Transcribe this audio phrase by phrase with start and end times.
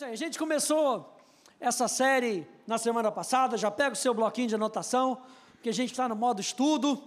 [0.00, 1.14] isso aí, a gente começou
[1.60, 5.18] essa série na semana passada, já pega o seu bloquinho de anotação,
[5.52, 7.02] porque a gente está no modo estudo,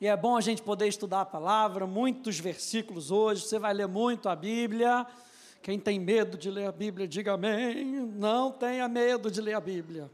[0.00, 3.86] e é bom a gente poder estudar a palavra, muitos versículos hoje, você vai ler
[3.86, 5.06] muito a Bíblia,
[5.62, 9.60] quem tem medo de ler a Bíblia, diga amém, não tenha medo de ler a
[9.60, 10.10] Bíblia.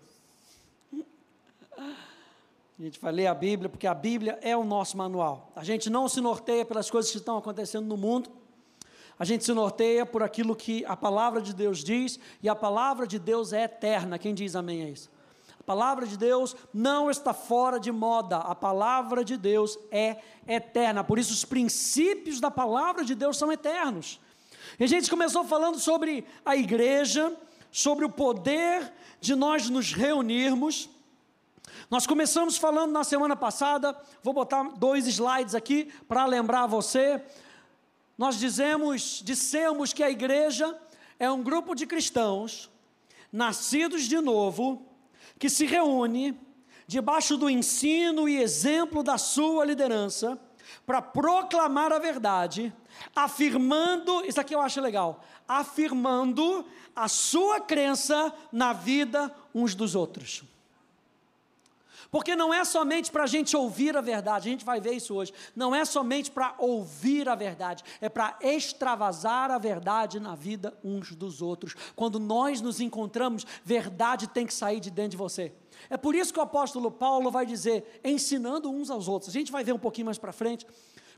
[1.79, 5.51] A gente vai ler a Bíblia, porque a Bíblia é o nosso manual.
[5.57, 8.31] A gente não se norteia pelas coisas que estão acontecendo no mundo,
[9.21, 13.07] a gente se norteia por aquilo que a palavra de Deus diz, e a palavra
[13.07, 14.19] de Deus é eterna.
[14.19, 15.11] Quem diz amém a isso?
[15.61, 20.17] A palavra de Deus não está fora de moda, a palavra de Deus é
[20.49, 21.05] eterna.
[21.05, 24.19] Por isso, os princípios da palavra de Deus são eternos.
[24.79, 27.37] E a gente começou falando sobre a igreja,
[27.71, 28.91] sobre o poder
[29.21, 30.89] de nós nos reunirmos.
[31.91, 37.23] Nós começamos falando na semana passada, vou botar dois slides aqui para lembrar você
[38.21, 40.79] nós dizemos, dissemos que a igreja
[41.19, 42.71] é um grupo de cristãos
[43.33, 44.87] nascidos de novo
[45.39, 46.39] que se reúne
[46.87, 50.39] debaixo do ensino e exemplo da sua liderança
[50.85, 52.71] para proclamar a verdade,
[53.17, 60.43] afirmando, isso aqui eu acho legal, afirmando a sua crença na vida uns dos outros.
[62.11, 65.15] Porque não é somente para a gente ouvir a verdade, a gente vai ver isso
[65.15, 65.33] hoje.
[65.55, 71.15] Não é somente para ouvir a verdade, é para extravasar a verdade na vida uns
[71.15, 71.75] dos outros.
[71.95, 75.53] Quando nós nos encontramos, verdade tem que sair de dentro de você.
[75.89, 79.31] É por isso que o apóstolo Paulo vai dizer, ensinando uns aos outros.
[79.31, 80.67] A gente vai ver um pouquinho mais para frente,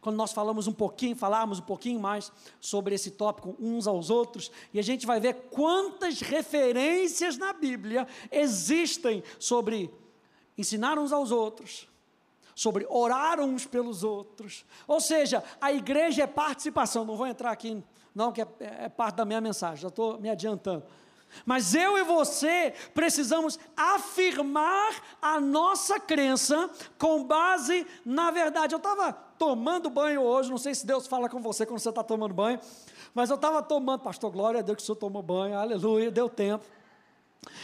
[0.02, 4.50] quando nós falamos um pouquinho, falarmos um pouquinho mais sobre esse tópico uns aos outros,
[4.74, 9.90] e a gente vai ver quantas referências na Bíblia existem sobre
[10.56, 11.88] ensinar uns aos outros,
[12.54, 14.64] sobre orar uns pelos outros.
[14.86, 17.04] Ou seja, a igreja é participação.
[17.04, 17.82] Não vou entrar aqui,
[18.14, 20.84] não, que é, é parte da minha mensagem, já estou me adiantando.
[21.46, 28.74] Mas eu e você precisamos afirmar a nossa crença com base na verdade.
[28.74, 32.04] Eu estava tomando banho hoje, não sei se Deus fala com você quando você está
[32.04, 32.60] tomando banho,
[33.14, 36.28] mas eu estava tomando, pastor, glória a Deus que o senhor tomou banho, aleluia, deu
[36.28, 36.64] tempo.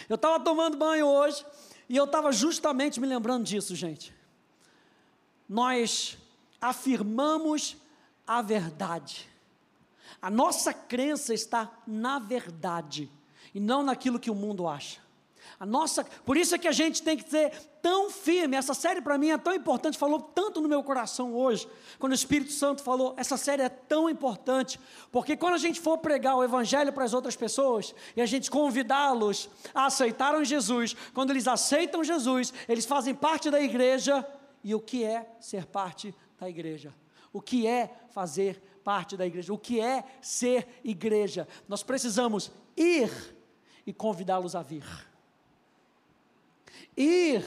[0.09, 1.45] Eu estava tomando banho hoje,
[1.89, 4.15] e eu estava justamente me lembrando disso, gente.
[5.49, 6.19] Nós
[6.61, 7.77] afirmamos
[8.27, 9.29] a verdade.
[10.21, 13.11] A nossa crença está na verdade
[13.55, 15.01] e não naquilo que o mundo acha.
[15.61, 17.51] A nossa, por isso é que a gente tem que ser
[17.83, 18.57] tão firme.
[18.57, 22.15] Essa série para mim é tão importante, falou tanto no meu coração hoje, quando o
[22.15, 24.79] Espírito Santo falou, essa série é tão importante,
[25.11, 28.49] porque quando a gente for pregar o evangelho para as outras pessoas e a gente
[28.49, 34.25] convidá-los a aceitarem Jesus, quando eles aceitam Jesus, eles fazem parte da igreja.
[34.63, 36.95] E o que é ser parte da igreja?
[37.33, 39.53] O que é fazer parte da igreja?
[39.53, 41.49] O que é ser igreja?
[41.67, 43.11] Nós precisamos ir
[43.85, 44.85] e convidá-los a vir
[46.99, 47.45] ir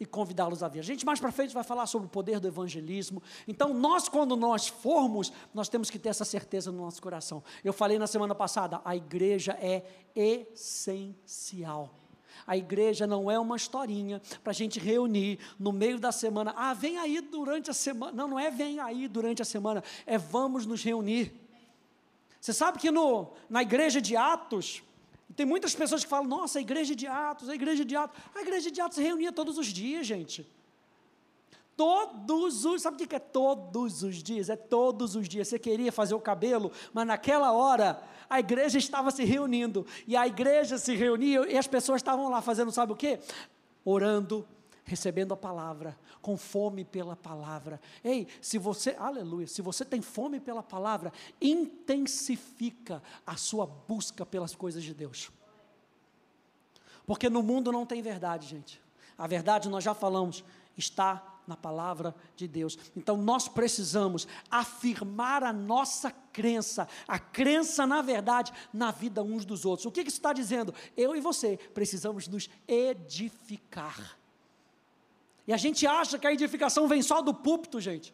[0.00, 0.80] e convidá-los a vir.
[0.80, 3.22] A gente mais para frente vai falar sobre o poder do evangelismo.
[3.46, 7.42] Então, nós, quando nós formos, nós temos que ter essa certeza no nosso coração.
[7.64, 9.82] Eu falei na semana passada, a igreja é
[10.14, 11.92] essencial.
[12.46, 16.54] A igreja não é uma historinha para a gente reunir no meio da semana.
[16.56, 18.12] Ah, vem aí durante a semana.
[18.12, 21.32] Não, não é vem aí durante a semana, é vamos nos reunir.
[22.40, 24.82] Você sabe que no, na igreja de Atos,
[25.36, 28.18] tem muitas pessoas que falam, nossa, a igreja de Atos, a igreja de Atos.
[28.34, 30.46] A igreja de Atos se reunia todos os dias, gente.
[31.76, 34.50] Todos os, sabe o que é todos os dias?
[34.50, 35.46] É todos os dias.
[35.46, 39.86] Você queria fazer o cabelo, mas naquela hora a igreja estava se reunindo.
[40.06, 43.20] E a igreja se reunia e as pessoas estavam lá fazendo, sabe o que?
[43.84, 44.44] Orando,
[44.88, 47.78] recebendo a palavra, com fome pela palavra.
[48.02, 54.54] Ei, se você, aleluia, se você tem fome pela palavra, intensifica a sua busca pelas
[54.54, 55.30] coisas de Deus.
[57.06, 58.80] Porque no mundo não tem verdade, gente.
[59.16, 60.42] A verdade, nós já falamos,
[60.74, 62.78] está na palavra de Deus.
[62.96, 69.66] Então nós precisamos afirmar a nossa crença, a crença na verdade, na vida uns dos
[69.66, 69.84] outros.
[69.84, 70.74] O que, que isso está dizendo?
[70.96, 74.17] Eu e você precisamos nos edificar.
[75.48, 78.12] E a gente acha que a edificação vem só do púlpito, gente.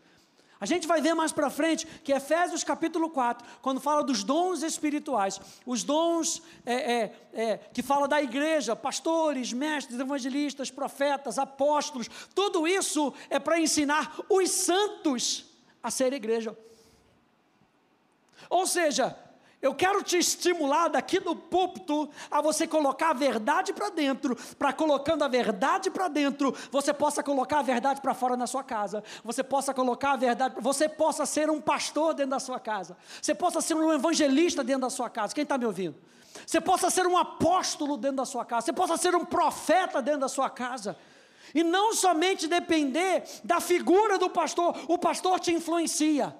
[0.60, 4.62] A gente vai ver mais para frente que Efésios capítulo 4, quando fala dos dons
[4.62, 12.08] espirituais, os dons é, é, é, que fala da igreja, pastores, mestres, evangelistas, profetas, apóstolos,
[12.36, 15.44] tudo isso é para ensinar os santos
[15.82, 16.56] a ser igreja.
[18.48, 19.18] Ou seja,
[19.64, 24.74] Eu quero te estimular daqui do púlpito a você colocar a verdade para dentro, para
[24.74, 29.02] colocando a verdade para dentro, você possa colocar a verdade para fora na sua casa,
[29.24, 33.34] você possa colocar a verdade, você possa ser um pastor dentro da sua casa, você
[33.34, 35.34] possa ser um evangelista dentro da sua casa.
[35.34, 35.96] Quem está me ouvindo?
[36.46, 40.20] Você possa ser um apóstolo dentro da sua casa, você possa ser um profeta dentro
[40.20, 40.94] da sua casa.
[41.54, 46.36] E não somente depender da figura do pastor, o pastor te influencia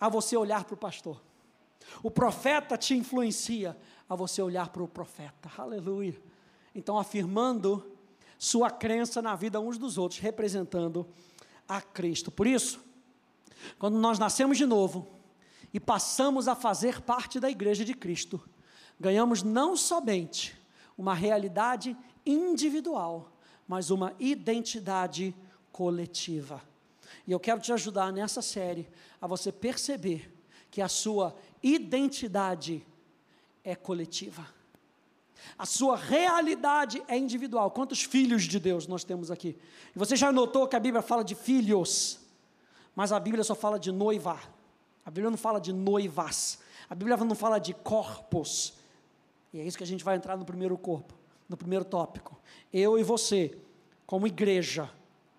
[0.00, 1.27] a você olhar para o pastor.
[2.02, 3.76] O profeta te influencia
[4.08, 5.50] a você olhar para o profeta.
[5.56, 6.20] Aleluia.
[6.74, 7.92] Então, afirmando
[8.38, 11.06] sua crença na vida uns dos outros, representando
[11.68, 12.30] a Cristo.
[12.30, 12.80] Por isso,
[13.78, 15.08] quando nós nascemos de novo
[15.74, 18.40] e passamos a fazer parte da igreja de Cristo,
[18.98, 20.56] ganhamos não somente
[20.96, 23.32] uma realidade individual,
[23.66, 25.34] mas uma identidade
[25.70, 26.62] coletiva.
[27.26, 28.88] E eu quero te ajudar nessa série
[29.20, 30.34] a você perceber
[30.70, 32.86] que a sua identidade
[33.64, 34.46] é coletiva.
[35.56, 37.70] A sua realidade é individual.
[37.70, 39.56] Quantos filhos de Deus nós temos aqui?
[39.94, 42.20] E você já notou que a Bíblia fala de filhos,
[42.94, 44.38] mas a Bíblia só fala de noiva.
[45.04, 46.58] A Bíblia não fala de noivas.
[46.88, 48.74] A Bíblia não fala de corpos.
[49.52, 51.14] E é isso que a gente vai entrar no primeiro corpo,
[51.48, 52.38] no primeiro tópico.
[52.72, 53.56] Eu e você,
[54.06, 54.90] como igreja.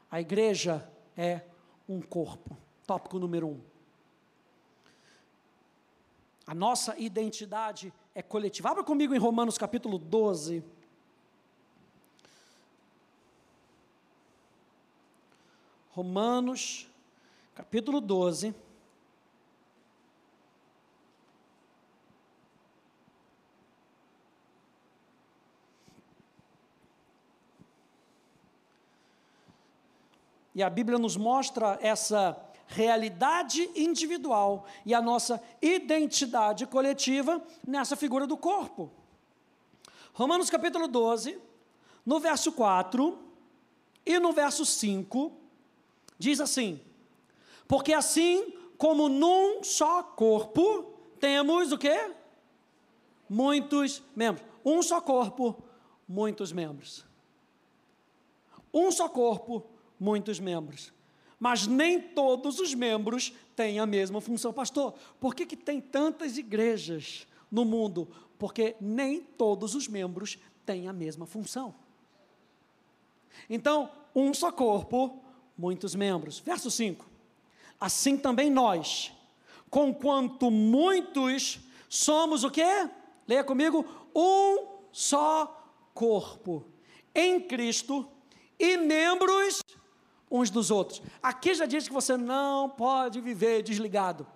[0.10, 1.42] A igreja é
[1.88, 2.58] um corpo.
[2.88, 3.69] Tópico número um.
[6.50, 8.72] A nossa identidade é coletiva.
[8.72, 10.64] Abra comigo em Romanos capítulo 12.
[15.92, 16.88] Romanos
[17.54, 18.56] capítulo 12.
[30.56, 38.28] E a Bíblia nos mostra essa realidade individual e a nossa identidade coletiva nessa figura
[38.28, 38.92] do corpo.
[40.14, 41.40] Romanos capítulo 12,
[42.06, 43.18] no verso 4
[44.06, 45.32] e no verso 5,
[46.20, 46.80] diz assim:
[47.68, 52.14] Porque assim como num só corpo temos o quê?
[53.28, 54.46] Muitos membros.
[54.64, 55.64] Um só corpo,
[56.08, 57.04] muitos membros.
[58.72, 59.66] Um só corpo,
[60.00, 60.94] muitos membros
[61.40, 64.52] mas nem todos os membros têm a mesma função.
[64.52, 68.08] Pastor, por que, que tem tantas igrejas no mundo?
[68.38, 71.74] Porque nem todos os membros têm a mesma função.
[73.50, 75.24] Então, um só corpo,
[75.58, 76.40] muitos membros.
[76.40, 77.06] Verso 5.
[77.80, 79.12] Assim também nós,
[79.70, 82.90] conquanto muitos, somos o quê?
[83.26, 86.66] Leia comigo, um só corpo
[87.16, 88.06] em Cristo
[88.60, 89.62] e membros
[90.30, 91.02] uns dos outros.
[91.22, 94.28] Aqui já diz que você não pode viver desligado.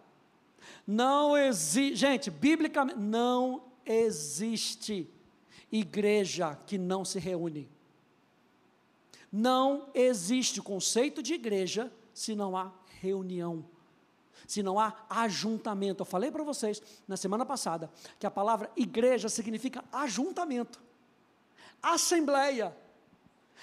[0.87, 5.09] Não existe, gente, biblicamente, não existe
[5.71, 7.69] igreja que não se reúne.
[9.31, 13.65] Não existe conceito de igreja se não há reunião,
[14.47, 16.01] se não há ajuntamento.
[16.01, 20.79] Eu falei para vocês na semana passada que a palavra igreja significa ajuntamento,
[21.81, 22.75] assembleia.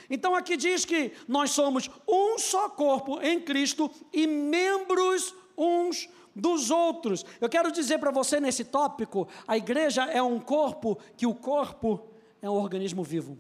[0.09, 6.71] Então aqui diz que nós somos um só corpo em Cristo e membros uns dos
[6.71, 7.25] outros.
[7.41, 12.09] Eu quero dizer para você nesse tópico, a igreja é um corpo que o corpo
[12.41, 13.39] é um organismo vivo.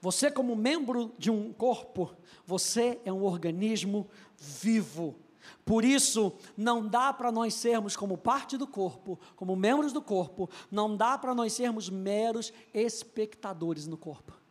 [0.00, 2.14] Você como membro de um corpo,
[2.46, 5.16] você é um organismo vivo.
[5.64, 10.48] Por isso, não dá para nós sermos como parte do corpo, como membros do corpo,
[10.70, 14.41] não dá para nós sermos meros espectadores no corpo.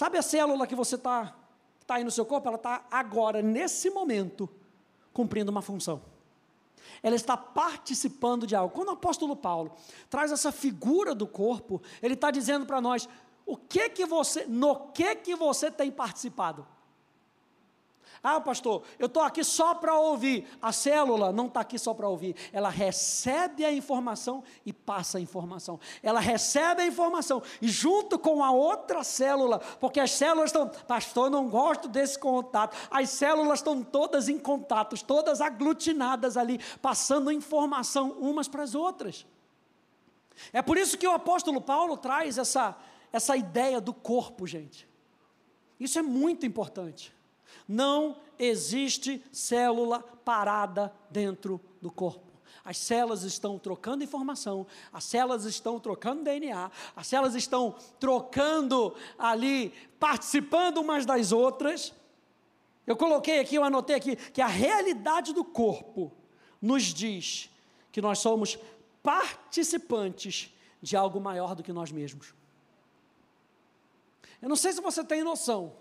[0.00, 1.36] Sabe a célula que você está
[1.86, 2.48] tá aí no seu corpo?
[2.48, 4.48] Ela está agora, nesse momento,
[5.12, 6.00] cumprindo uma função.
[7.02, 8.74] Ela está participando de algo.
[8.74, 9.76] Quando o apóstolo Paulo
[10.08, 13.06] traz essa figura do corpo, ele está dizendo para nós
[13.44, 16.66] o que que você, no que que você tem participado.
[18.22, 20.46] Ah, pastor, eu estou aqui só para ouvir.
[20.60, 22.36] A célula não está aqui só para ouvir.
[22.52, 25.80] Ela recebe a informação e passa a informação.
[26.02, 31.26] Ela recebe a informação e junto com a outra célula, porque as células estão, pastor,
[31.26, 32.76] eu não gosto desse contato.
[32.90, 39.26] As células estão todas em contatos, todas aglutinadas ali, passando informação umas para as outras.
[40.52, 42.76] É por isso que o apóstolo Paulo traz essa,
[43.10, 44.86] essa ideia do corpo, gente.
[45.78, 47.18] Isso é muito importante.
[47.66, 52.30] Não existe célula parada dentro do corpo.
[52.64, 59.72] As células estão trocando informação, as células estão trocando DNA, as células estão trocando ali,
[59.98, 61.92] participando umas das outras.
[62.86, 66.12] Eu coloquei aqui, eu anotei aqui, que a realidade do corpo
[66.60, 67.50] nos diz
[67.90, 68.58] que nós somos
[69.02, 70.52] participantes
[70.82, 72.34] de algo maior do que nós mesmos.
[74.40, 75.72] Eu não sei se você tem noção,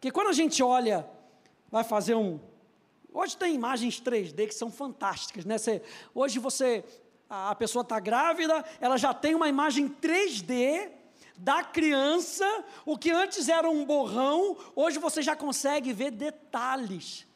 [0.00, 1.06] porque quando a gente olha,
[1.70, 2.40] vai fazer um.
[3.12, 5.58] Hoje tem imagens 3D que são fantásticas, né?
[5.58, 5.82] Você,
[6.14, 6.82] hoje você,
[7.28, 10.90] a pessoa está grávida, ela já tem uma imagem 3D
[11.36, 12.46] da criança,
[12.86, 17.26] o que antes era um borrão, hoje você já consegue ver detalhes.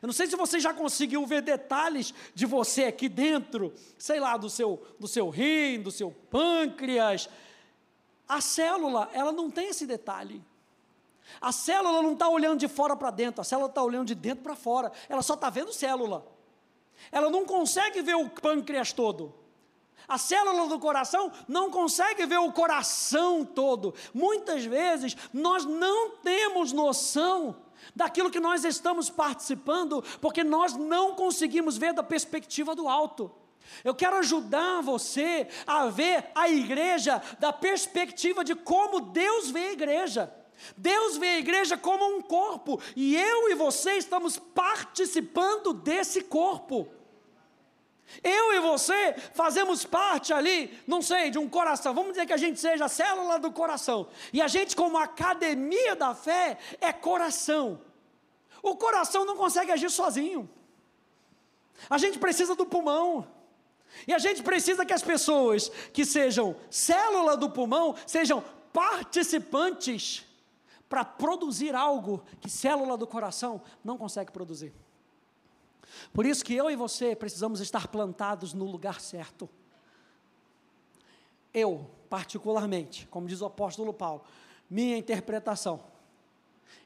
[0.00, 4.36] Eu não sei se você já conseguiu ver detalhes de você aqui dentro, sei lá,
[4.36, 7.28] do seu, do seu rim, do seu pâncreas.
[8.28, 10.40] A célula, ela não tem esse detalhe.
[11.40, 14.42] A célula não está olhando de fora para dentro, a célula está olhando de dentro
[14.42, 14.92] para fora.
[15.08, 16.26] Ela só está vendo célula.
[17.10, 19.34] Ela não consegue ver o pâncreas todo.
[20.06, 23.94] A célula do coração não consegue ver o coração todo.
[24.12, 27.56] Muitas vezes nós não temos noção
[27.94, 33.30] daquilo que nós estamos participando, porque nós não conseguimos ver da perspectiva do alto.
[33.84, 39.72] Eu quero ajudar você a ver a igreja da perspectiva de como Deus vê a
[39.72, 40.41] igreja.
[40.76, 46.88] Deus vê a igreja como um corpo, e eu e você estamos participando desse corpo.
[48.22, 51.94] Eu e você fazemos parte ali, não sei, de um coração.
[51.94, 54.08] Vamos dizer que a gente seja a célula do coração.
[54.32, 57.80] E a gente, como academia da fé, é coração.
[58.62, 60.48] O coração não consegue agir sozinho.
[61.88, 63.26] A gente precisa do pulmão.
[64.06, 68.42] E a gente precisa que as pessoas que sejam célula do pulmão sejam
[68.72, 70.26] participantes
[70.92, 74.74] para produzir algo que célula do coração não consegue produzir.
[76.12, 79.48] Por isso que eu e você precisamos estar plantados no lugar certo.
[81.54, 84.22] Eu, particularmente, como diz o apóstolo Paulo,
[84.68, 85.82] minha interpretação.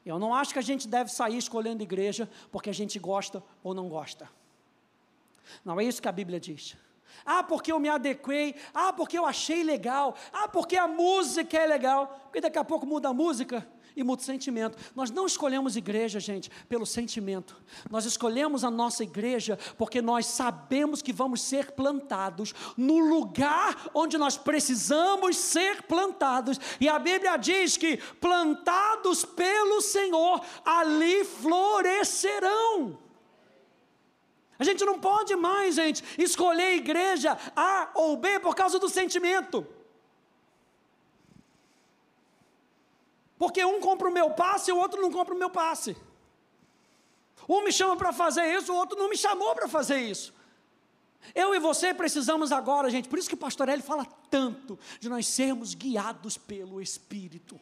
[0.05, 3.73] Eu não acho que a gente deve sair escolhendo igreja porque a gente gosta ou
[3.73, 4.29] não gosta.
[5.65, 6.77] Não é isso que a Bíblia diz.
[7.25, 8.55] Ah, porque eu me adequei.
[8.73, 10.15] Ah, porque eu achei legal.
[10.31, 12.21] Ah, porque a música é legal.
[12.23, 13.67] Porque daqui a pouco muda a música
[13.97, 14.77] e muda o sentimento.
[14.95, 17.59] Nós não escolhemos igreja, gente, pelo sentimento.
[17.89, 24.15] Nós escolhemos a nossa igreja porque nós sabemos que vamos ser plantados no lugar onde
[24.15, 26.59] nós precisamos ser plantados.
[26.79, 32.99] E a Bíblia diz que plantados pelo Senhor, ali florescerão.
[34.59, 39.65] A gente não pode mais, gente, escolher igreja A ou B por causa do sentimento.
[43.37, 45.95] Porque um compra o meu passe e o outro não compra o meu passe.
[47.47, 50.33] Um me chama para fazer isso, o outro não me chamou para fazer isso.
[51.33, 55.09] Eu e você precisamos agora, gente, por isso que o pastor Eli fala tanto de
[55.09, 57.59] nós sermos guiados pelo Espírito.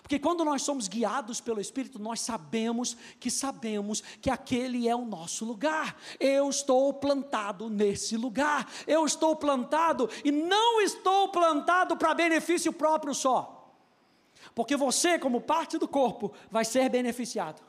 [0.00, 5.04] Porque quando nós somos guiados pelo Espírito, nós sabemos que sabemos que aquele é o
[5.04, 5.98] nosso lugar.
[6.18, 8.70] Eu estou plantado nesse lugar.
[8.86, 13.61] Eu estou plantado e não estou plantado para benefício próprio só.
[14.54, 17.62] Porque você, como parte do corpo, vai ser beneficiado.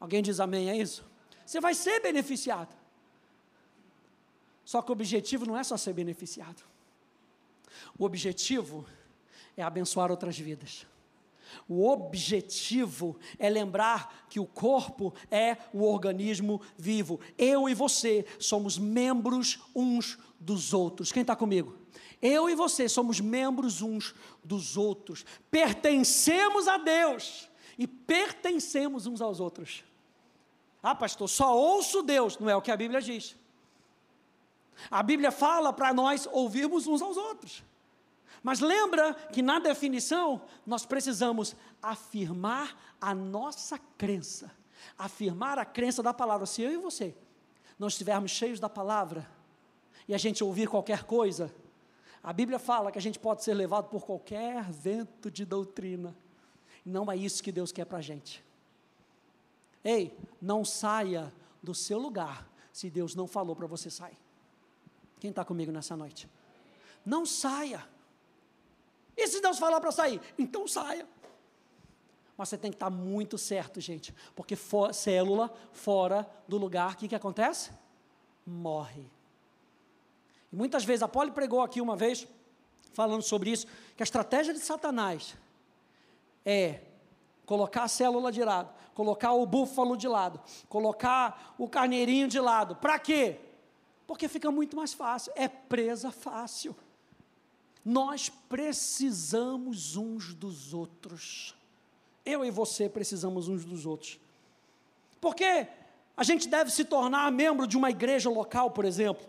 [0.00, 1.04] Alguém diz amém é isso?
[1.44, 2.74] Você vai ser beneficiado.
[4.64, 6.62] Só que o objetivo não é só ser beneficiado.
[7.96, 8.84] O objetivo
[9.56, 10.86] é abençoar outras vidas.
[11.68, 17.20] O objetivo é lembrar que o corpo é o organismo vivo.
[17.38, 21.12] Eu e você somos membros uns dos outros.
[21.12, 21.78] Quem está comigo?
[22.20, 29.38] Eu e você somos membros uns dos outros, pertencemos a Deus e pertencemos uns aos
[29.40, 29.84] outros.
[30.82, 33.36] Ah, pastor, só ouço Deus, não é o que a Bíblia diz.
[34.90, 37.62] A Bíblia fala para nós ouvirmos uns aos outros.
[38.42, 44.50] Mas lembra que na definição nós precisamos afirmar a nossa crença,
[44.96, 46.46] afirmar a crença da palavra.
[46.46, 47.14] Se eu e você
[47.78, 49.28] não estivermos cheios da palavra
[50.06, 51.52] e a gente ouvir qualquer coisa,
[52.26, 56.12] a Bíblia fala que a gente pode ser levado por qualquer vento de doutrina.
[56.84, 58.44] Não é isso que Deus quer para a gente.
[59.84, 64.18] Ei, não saia do seu lugar se Deus não falou para você sair.
[65.20, 66.28] Quem está comigo nessa noite?
[67.04, 67.88] Não saia.
[69.16, 70.20] E se Deus falar para sair?
[70.36, 71.06] Então saia.
[72.36, 76.94] Mas você tem que estar tá muito certo, gente, porque for, célula fora do lugar,
[76.94, 77.70] o que, que acontece?
[78.44, 79.14] Morre.
[80.52, 82.26] E muitas vezes, a Poli pregou aqui uma vez,
[82.92, 85.36] falando sobre isso, que a estratégia de Satanás
[86.44, 86.80] é
[87.44, 92.76] colocar a célula de lado, colocar o búfalo de lado, colocar o carneirinho de lado.
[92.76, 93.38] Para quê?
[94.06, 96.74] Porque fica muito mais fácil, é presa fácil.
[97.84, 101.54] Nós precisamos uns dos outros.
[102.24, 104.18] Eu e você precisamos uns dos outros.
[105.20, 105.68] Porque
[106.16, 109.24] a gente deve se tornar membro de uma igreja local, por exemplo.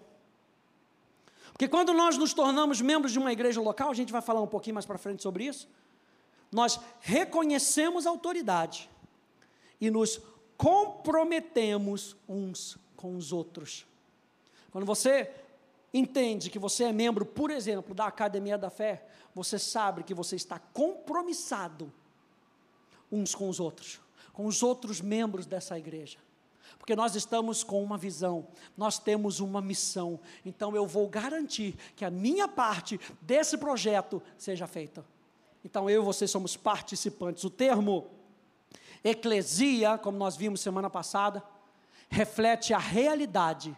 [1.57, 4.47] Porque quando nós nos tornamos membros de uma igreja local, a gente vai falar um
[4.47, 5.67] pouquinho mais para frente sobre isso,
[6.51, 8.87] nós reconhecemos a autoridade
[9.81, 10.21] e nos
[10.55, 13.87] comprometemos uns com os outros.
[14.69, 15.31] Quando você
[15.91, 20.35] entende que você é membro, por exemplo, da Academia da Fé, você sabe que você
[20.35, 21.91] está compromissado
[23.11, 23.99] uns com os outros,
[24.31, 26.19] com os outros membros dessa igreja.
[26.87, 32.05] Porque nós estamos com uma visão, nós temos uma missão, então eu vou garantir que
[32.05, 35.05] a minha parte desse projeto seja feita.
[35.65, 37.43] Então eu e você somos participantes.
[37.43, 38.07] O termo
[39.03, 41.43] eclesia, como nós vimos semana passada,
[42.09, 43.77] reflete a realidade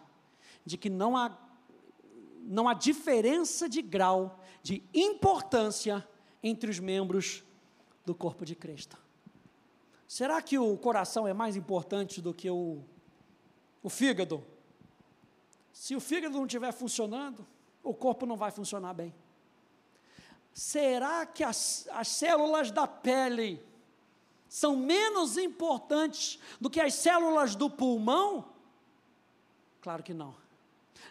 [0.63, 1.36] de que não há,
[2.44, 6.08] não há diferença de grau de importância
[6.44, 7.44] entre os membros
[8.06, 9.00] do corpo de Cristo.
[10.08, 12.84] Será que o coração é mais importante do que o,
[13.81, 14.43] o fígado?
[15.71, 17.45] Se o fígado não estiver funcionando,
[17.83, 19.13] o corpo não vai funcionar bem.
[20.53, 23.63] Será que as, as células da pele
[24.48, 28.45] são menos importantes do que as células do pulmão?
[29.81, 30.36] Claro que não.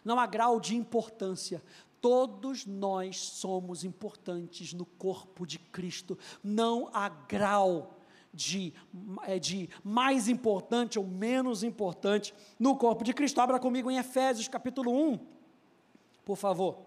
[0.04, 1.62] Não há grau de importância.
[2.00, 6.18] Todos nós somos importantes no corpo de Cristo.
[6.42, 7.97] Não há grau
[8.32, 8.72] de,
[9.22, 13.40] é, de mais importante ou menos importante no corpo de Cristo.
[13.40, 15.18] Abra comigo em Efésios capítulo 1,
[16.24, 16.86] por favor.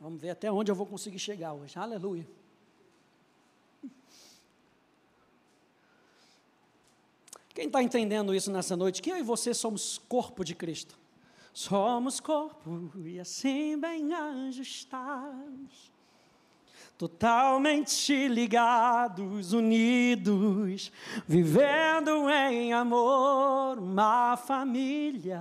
[0.00, 1.78] Vamos ver até onde eu vou conseguir chegar hoje.
[1.78, 2.26] Aleluia.
[7.54, 9.00] Quem está entendendo isso nessa noite?
[9.00, 10.98] Que eu e você somos corpo de Cristo.
[11.54, 15.95] Somos corpo e assim bem ajustados
[16.98, 20.90] totalmente ligados, unidos,
[21.26, 25.40] vivendo em amor, uma família.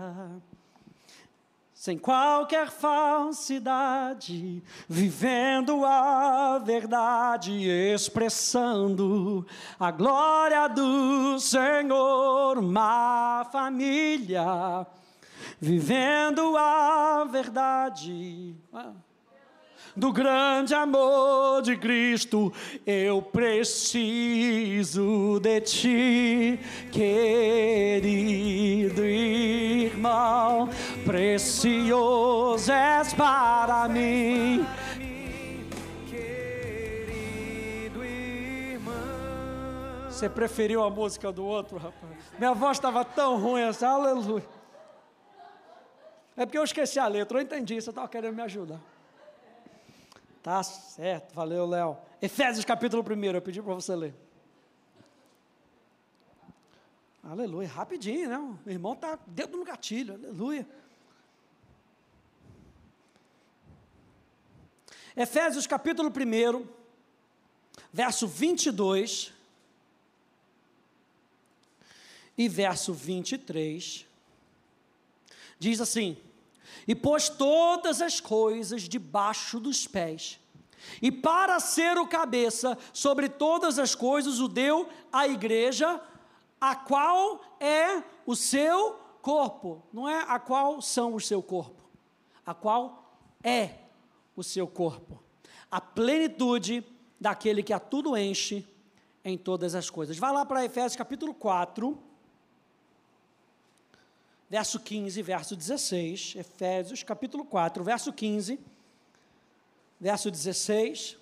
[1.74, 9.46] Sem qualquer falsidade, vivendo a verdade, expressando
[9.80, 14.88] a glória do Senhor, uma família,
[15.62, 18.56] vivendo a verdade.
[18.74, 18.94] Ah
[19.96, 22.52] do grande amor de Cristo,
[22.86, 24.90] eu preciso
[25.40, 26.60] de ti,
[26.92, 28.26] querido
[29.06, 30.68] irmão,
[31.06, 34.66] precioso és para mim.
[40.10, 42.12] Você preferiu a música do outro, rapaz?
[42.40, 44.46] Minha voz estava tão ruim assim, aleluia.
[46.38, 48.80] É porque eu esqueci a letra, eu entendi, você estava querendo me ajudar.
[50.46, 51.98] Tá certo, valeu, Léo.
[52.22, 54.14] Efésios capítulo 1, eu pedi para você ler.
[57.24, 58.38] Aleluia, rapidinho, né?
[58.64, 60.68] O irmão está dentro no gatilho, aleluia.
[65.18, 66.68] Efésios capítulo 1,
[67.92, 69.34] verso 22
[72.38, 74.06] e verso 23,
[75.58, 76.16] diz assim:
[76.88, 80.40] e pôs todas as coisas debaixo dos pés.
[81.02, 86.00] E para ser o cabeça sobre todas as coisas, o deu à igreja,
[86.60, 89.84] a qual é o seu corpo.
[89.92, 91.82] Não é a qual são o seu corpo,
[92.46, 93.72] a qual é
[94.36, 95.24] o seu corpo.
[95.72, 96.84] A plenitude
[97.20, 98.68] daquele que a tudo enche
[99.24, 100.18] em todas as coisas.
[100.18, 101.98] Vai lá para Efésios capítulo 4
[104.50, 108.60] verso 15, verso 16, Efésios capítulo 4, verso 15,
[110.00, 111.18] verso 16,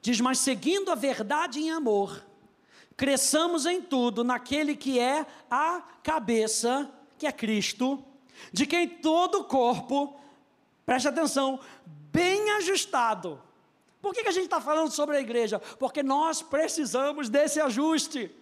[0.00, 2.24] diz: Mas seguindo a verdade em amor,
[2.96, 8.04] cresçamos em tudo naquele que é a cabeça, que é Cristo,
[8.52, 10.18] de quem todo o corpo,
[10.84, 13.40] preste atenção, bem ajustado.
[14.00, 15.58] Por que, que a gente está falando sobre a igreja?
[15.78, 18.34] Porque nós precisamos desse ajuste.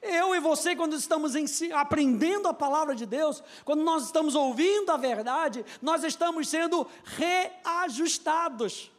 [0.00, 1.34] Eu e você, quando estamos
[1.74, 8.90] aprendendo a palavra de Deus, quando nós estamos ouvindo a verdade, nós estamos sendo reajustados.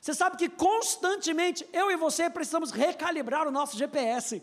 [0.00, 4.42] Você sabe que constantemente eu e você precisamos recalibrar o nosso GPS.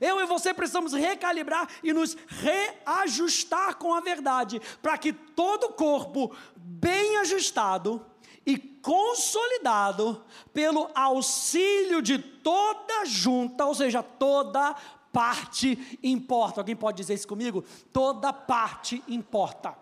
[0.00, 6.34] Eu e você precisamos recalibrar e nos reajustar com a verdade, para que todo corpo
[6.54, 8.04] bem ajustado
[8.44, 14.74] e consolidado pelo auxílio de toda junta, ou seja, toda
[15.12, 16.60] parte importa.
[16.60, 17.64] Alguém pode dizer isso comigo?
[17.92, 19.76] Toda parte importa.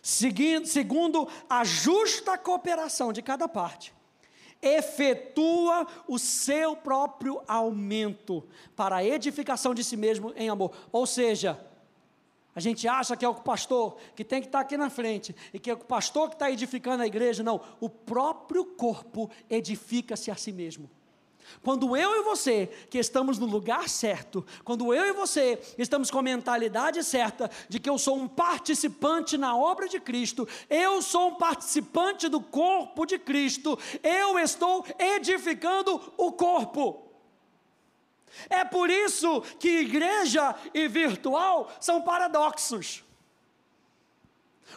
[0.00, 3.94] Seguindo, segundo a justa cooperação de cada parte,
[4.62, 8.42] efetua o seu próprio aumento
[8.74, 10.72] para a edificação de si mesmo em amor.
[10.90, 11.60] Ou seja,
[12.54, 15.58] a gente acha que é o pastor que tem que estar aqui na frente e
[15.58, 17.42] que é o pastor que está edificando a igreja.
[17.42, 20.90] Não, o próprio corpo edifica-se a si mesmo.
[21.62, 26.18] Quando eu e você, que estamos no lugar certo, quando eu e você estamos com
[26.18, 31.28] a mentalidade certa de que eu sou um participante na obra de Cristo, eu sou
[31.28, 37.07] um participante do corpo de Cristo, eu estou edificando o corpo.
[38.48, 43.04] É por isso que igreja e virtual são paradoxos.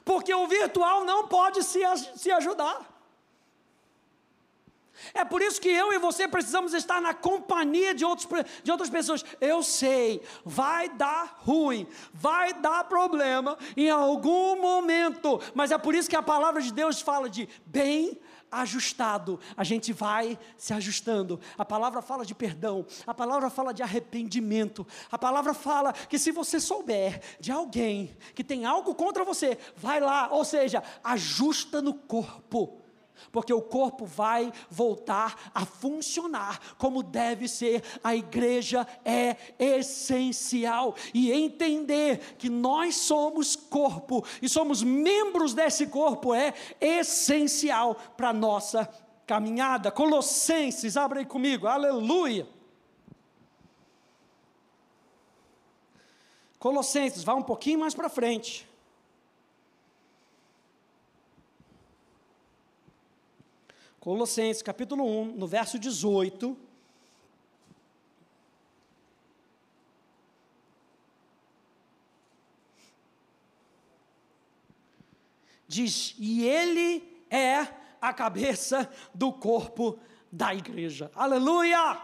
[0.05, 1.81] Porque o virtual não pode se,
[2.15, 2.91] se ajudar.
[5.13, 8.27] É por isso que eu e você precisamos estar na companhia de, outros,
[8.63, 9.25] de outras pessoas.
[9.39, 16.09] Eu sei, vai dar ruim, vai dar problema em algum momento, mas é por isso
[16.09, 18.19] que a palavra de Deus fala de bem
[18.51, 21.39] ajustado, a gente vai se ajustando.
[21.57, 26.31] A palavra fala de perdão, a palavra fala de arrependimento, a palavra fala que se
[26.31, 31.93] você souber de alguém que tem algo contra você, vai lá, ou seja, ajusta no
[31.93, 32.80] corpo
[33.31, 37.83] porque o corpo vai voltar a funcionar como deve ser.
[38.03, 46.33] A igreja é essencial e entender que nós somos corpo e somos membros desse corpo
[46.33, 48.89] é essencial para nossa
[49.25, 49.91] caminhada.
[49.91, 52.47] Colossenses, abre aí comigo, aleluia.
[56.59, 58.69] Colossenses, vá um pouquinho mais para frente.
[64.01, 66.57] Colossenses capítulo 1, no verso 18.
[75.67, 77.67] Diz: E ele é
[78.01, 79.99] a cabeça do corpo
[80.31, 81.11] da igreja.
[81.13, 82.01] Aleluia!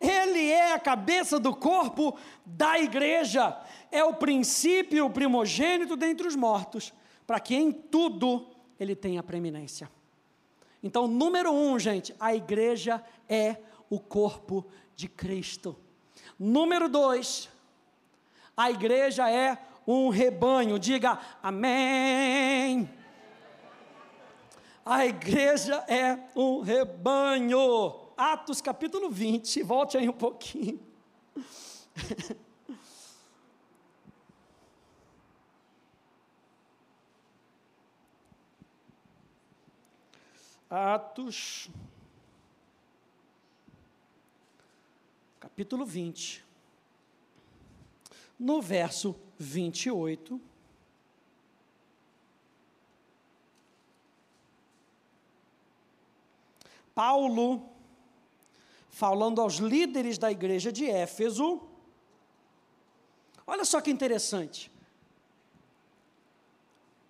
[0.00, 3.54] Ele é a cabeça do corpo da igreja,
[3.92, 6.94] é o princípio, primogênito dentre os mortos,
[7.26, 8.48] para que em tudo
[8.80, 9.97] ele tenha preeminência.
[10.82, 13.56] Então, número um, gente, a igreja é
[13.90, 15.76] o corpo de Cristo.
[16.38, 17.48] Número dois,
[18.56, 20.78] a igreja é um rebanho.
[20.78, 22.88] Diga amém.
[24.84, 27.94] A igreja é um rebanho.
[28.16, 30.80] Atos capítulo 20, volte aí um pouquinho.
[40.70, 41.70] Atos,
[45.40, 46.44] capítulo 20,
[48.38, 50.38] no verso 28.
[56.94, 57.66] Paulo,
[58.90, 61.66] falando aos líderes da igreja de Éfeso,
[63.46, 64.70] olha só que interessante.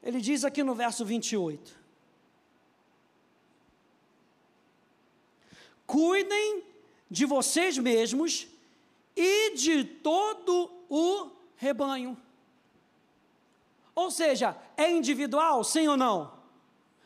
[0.01, 1.78] Ele diz aqui no verso 28:
[5.89, 6.63] cuidem
[7.11, 8.47] de vocês mesmos
[9.17, 12.17] e de todo o rebanho.
[13.95, 16.31] Ou seja, é individual, sim ou não?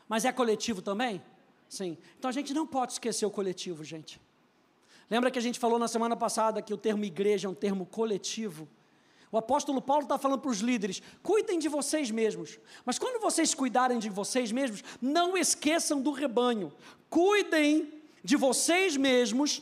[0.07, 1.23] Mas é coletivo também?
[1.67, 1.97] Sim.
[2.19, 4.21] Então a gente não pode esquecer o coletivo, gente.
[5.09, 7.85] Lembra que a gente falou na semana passada que o termo igreja é um termo
[7.85, 8.67] coletivo?
[9.31, 12.59] O apóstolo Paulo está falando para os líderes: cuidem de vocês mesmos.
[12.85, 16.71] Mas quando vocês cuidarem de vocês mesmos, não esqueçam do rebanho.
[17.09, 19.61] Cuidem de vocês mesmos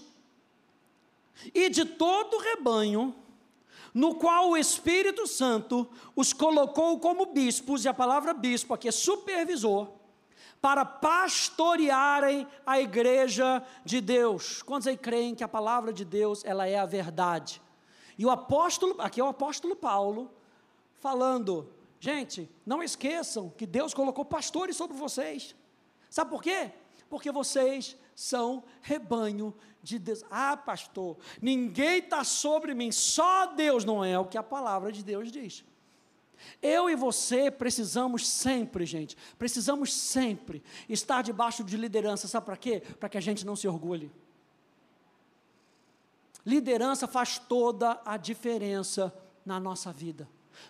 [1.54, 3.15] e de todo o rebanho,
[3.93, 8.91] no qual o Espírito Santo os colocou como bispos, e a palavra bispo aqui é
[8.91, 9.89] supervisor,
[10.62, 14.62] para pastorearem a igreja de Deus.
[14.62, 17.60] Quantos aí creem que a palavra de Deus, ela é a verdade?
[18.17, 20.32] E o apóstolo, aqui é o apóstolo Paulo,
[21.00, 21.67] falando,
[22.00, 25.56] gente, não esqueçam que Deus colocou pastores sobre vocês.
[26.10, 26.71] Sabe por quê?
[27.10, 30.23] Porque vocês são rebanho de Deus.
[30.29, 35.03] Ah, pastor, ninguém está sobre mim, só Deus não é o que a palavra de
[35.03, 35.65] Deus diz.
[36.62, 42.84] Eu e você precisamos sempre, gente, precisamos sempre estar debaixo de liderança, sabe para quê?
[42.99, 44.12] Para que a gente não se orgulhe.
[46.45, 50.27] Liderança faz toda a diferença na nossa vida.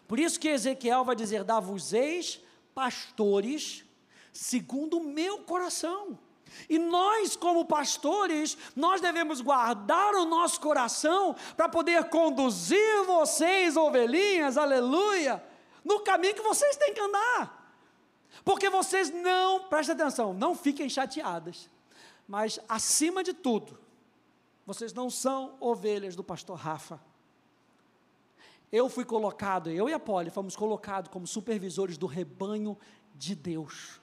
[0.07, 2.41] Por isso que Ezequiel vai dizer: dá-vos eis
[2.73, 3.83] pastores
[4.31, 6.17] segundo o meu coração.
[6.69, 14.57] E nós, como pastores, nós devemos guardar o nosso coração para poder conduzir vocês, ovelhinhas,
[14.57, 15.43] aleluia,
[15.83, 17.61] no caminho que vocês têm que andar.
[18.43, 21.69] Porque vocês não, presta atenção, não fiquem chateadas,
[22.27, 23.77] mas acima de tudo,
[24.65, 26.99] vocês não são ovelhas do pastor Rafa.
[28.71, 32.77] Eu fui colocado, eu e a Polly fomos colocados como supervisores do rebanho
[33.13, 34.00] de Deus.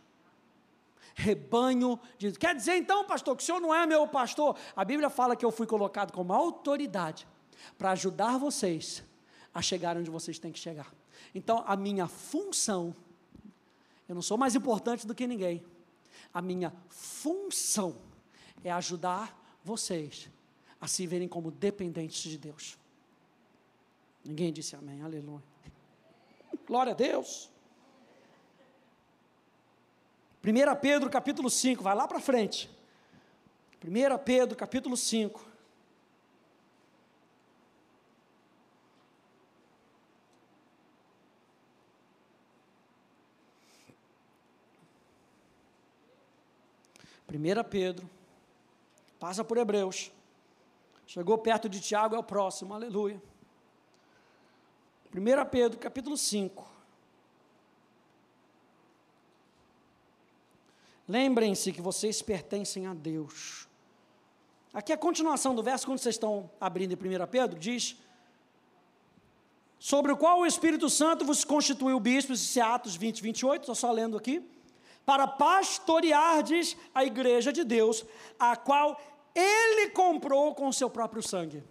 [1.21, 2.31] Rebanho de.
[2.31, 4.57] Quer dizer então, pastor, que o senhor não é meu pastor?
[4.77, 7.27] A Bíblia fala que eu fui colocado como autoridade
[7.77, 9.03] para ajudar vocês
[9.53, 10.95] a chegar onde vocês têm que chegar.
[11.35, 12.95] Então, a minha função,
[14.09, 15.65] eu não sou mais importante do que ninguém,
[16.33, 17.97] a minha função
[18.63, 20.31] é ajudar vocês
[20.81, 22.79] a se verem como dependentes de Deus.
[24.25, 25.43] Ninguém disse amém, aleluia.
[26.65, 27.51] Glória a Deus.
[30.45, 32.71] 1 Pedro capítulo 5, vai lá para frente.
[33.85, 35.49] 1 Pedro capítulo 5.
[47.27, 48.09] Primeira Pedro,
[49.21, 50.11] passa por Hebreus,
[51.07, 53.23] chegou perto de Tiago, é o próximo, aleluia.
[55.15, 56.78] 1 Pedro, capítulo 5.
[61.09, 63.67] Lembrem-se que vocês pertencem a Deus.
[64.75, 67.97] Aqui a continuação do verso, quando vocês estão abrindo em 1 Pedro, diz:
[69.79, 73.75] Sobre o qual o Espírito Santo vos constituiu bispos, isso é Atos 20, 28, estou
[73.75, 74.47] só lendo aqui,
[75.07, 78.05] para pastoreardes a igreja de Deus,
[78.39, 79.01] a qual
[79.35, 81.65] ele comprou com o seu próprio sangue.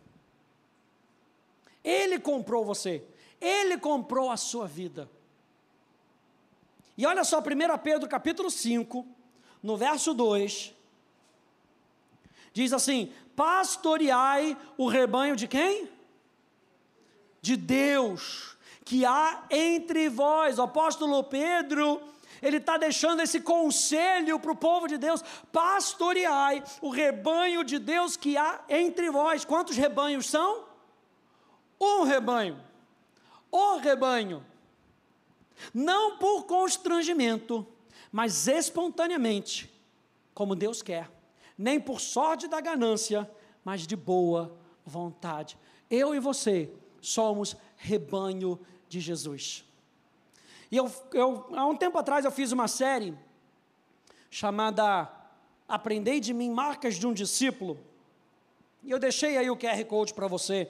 [1.84, 3.04] Ele comprou você.
[3.40, 5.08] Ele comprou a sua vida.
[6.98, 7.44] E olha só, 1
[7.84, 9.17] Pedro capítulo 5,
[9.68, 10.74] no verso 2,
[12.54, 15.90] diz assim: Pastoreai o rebanho de quem?
[17.42, 20.58] De Deus, que há entre vós.
[20.58, 22.02] O apóstolo Pedro,
[22.42, 28.16] ele está deixando esse conselho para o povo de Deus: pastoreai o rebanho de Deus
[28.16, 29.44] que há entre vós.
[29.44, 30.66] Quantos rebanhos são?
[31.80, 32.66] Um rebanho
[33.52, 34.46] o rebanho,
[35.74, 37.66] não por constrangimento,
[38.12, 39.72] mas espontaneamente,
[40.34, 41.10] como Deus quer,
[41.58, 43.30] nem por sorte da ganância,
[43.64, 44.56] mas de boa
[44.86, 45.58] vontade.
[45.90, 49.66] Eu e você somos rebanho de Jesus.
[50.72, 53.18] E eu, eu, há um tempo atrás eu fiz uma série
[54.30, 55.12] chamada
[55.68, 57.78] Aprendei de mim marcas de um discípulo.
[58.84, 60.70] E eu deixei aí o QR Code para você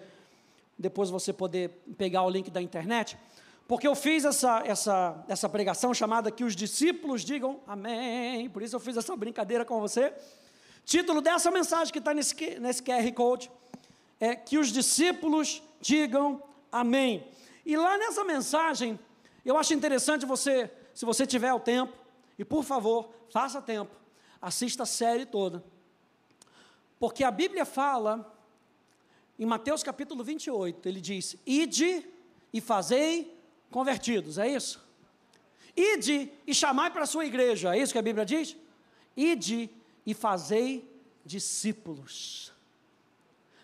[0.78, 3.18] depois você poder pegar o link da internet,
[3.68, 8.76] porque eu fiz essa, essa, essa pregação chamada que os discípulos digam amém, por isso
[8.76, 10.14] eu fiz essa brincadeira com você.
[10.86, 13.52] Título dessa mensagem que está nesse, nesse QR Code
[14.22, 17.28] é que os discípulos digam amém.
[17.66, 18.98] E lá nessa mensagem,
[19.44, 21.94] eu acho interessante você, se você tiver o tempo,
[22.40, 23.94] e por favor, faça tempo,
[24.42, 25.62] assista a série toda.
[26.98, 28.34] Porque a Bíblia fala
[29.38, 32.08] em Mateus capítulo 28, ele diz: Ide
[32.54, 33.37] e fazei
[33.70, 34.86] convertidos, é isso?
[35.76, 38.56] Ide e chamai para a sua igreja, é isso que a Bíblia diz?
[39.16, 39.70] Ide
[40.06, 40.90] e fazei
[41.24, 42.52] discípulos.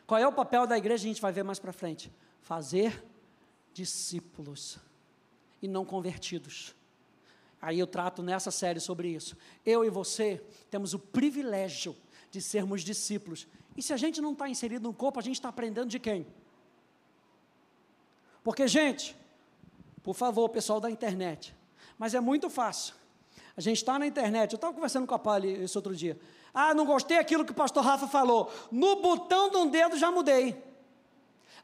[0.05, 1.05] Qual é o papel da igreja?
[1.05, 2.11] A gente vai ver mais para frente.
[2.41, 3.03] Fazer
[3.73, 4.77] discípulos
[5.61, 6.75] e não convertidos.
[7.61, 9.37] Aí eu trato nessa série sobre isso.
[9.65, 11.95] Eu e você temos o privilégio
[12.29, 15.49] de sermos discípulos e se a gente não está inserido no corpo, a gente está
[15.49, 16.25] aprendendo de quem?
[18.43, 19.15] Porque, gente,
[20.03, 21.55] por favor, pessoal da internet,
[21.97, 22.93] mas é muito fácil.
[23.55, 26.19] A gente está na internet, eu estava conversando com a Pali esse outro dia.
[26.53, 28.51] Ah, não gostei daquilo que o pastor Rafa falou.
[28.71, 30.61] No botão de um dedo já mudei.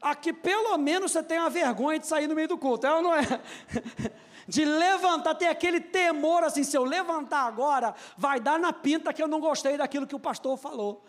[0.00, 3.02] Aqui pelo menos você tem a vergonha de sair no meio do culto, é ou
[3.02, 3.22] não é?
[4.48, 9.22] De levantar, tem aquele temor assim, se eu levantar agora, vai dar na pinta que
[9.22, 11.04] eu não gostei daquilo que o pastor falou.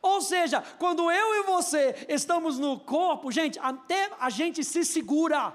[0.00, 5.52] Ou seja, quando eu e você estamos no corpo, gente, até a gente se segura,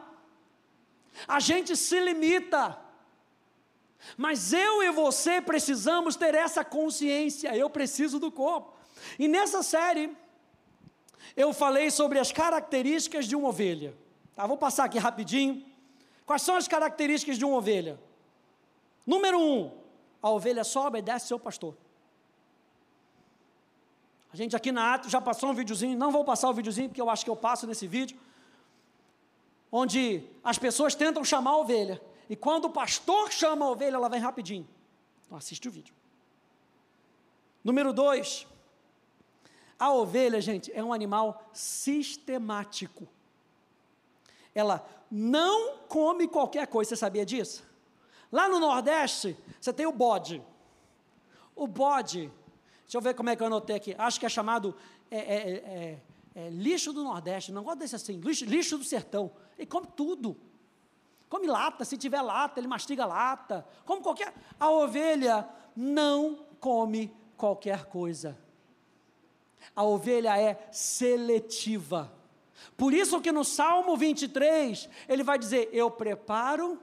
[1.28, 2.78] a gente se limita.
[4.18, 8.74] Mas eu e você precisamos ter essa consciência, eu preciso do corpo.
[9.18, 10.16] E nessa série,
[11.36, 13.96] eu falei sobre as características de uma ovelha.
[14.36, 15.64] Tá, vou passar aqui rapidinho.
[16.26, 18.00] Quais são as características de uma ovelha?
[19.06, 19.72] Número um,
[20.22, 21.76] a ovelha só obedece seu pastor.
[24.32, 27.02] A gente aqui na Ato já passou um videozinho, não vou passar o videozinho porque
[27.02, 28.18] eu acho que eu passo nesse vídeo,
[29.76, 34.08] onde as pessoas tentam chamar a ovelha, e quando o pastor chama a ovelha, ela
[34.08, 34.68] vem rapidinho.
[35.26, 35.96] Então assiste o vídeo.
[37.64, 38.46] Número dois,
[39.80, 43.08] a ovelha, gente, é um animal sistemático.
[44.54, 47.64] Ela não come qualquer coisa, você sabia disso?
[48.32, 50.40] Lá no Nordeste, você tem o bode.
[51.56, 52.32] O bode,
[52.84, 54.76] deixa eu ver como é que eu anotei aqui, acho que é chamado
[55.10, 56.00] é, é, é,
[56.36, 59.32] é lixo do Nordeste, não gosto desse assim, lixo, lixo do sertão.
[59.58, 60.38] Ele come tudo.
[61.30, 63.66] Come lata, se tiver lata, ele mastiga lata.
[63.86, 64.34] Come qualquer.
[64.60, 68.38] A ovelha não come qualquer coisa.
[69.76, 72.12] A ovelha é seletiva.
[72.78, 76.80] Por isso que no Salmo 23, ele vai dizer: Eu preparo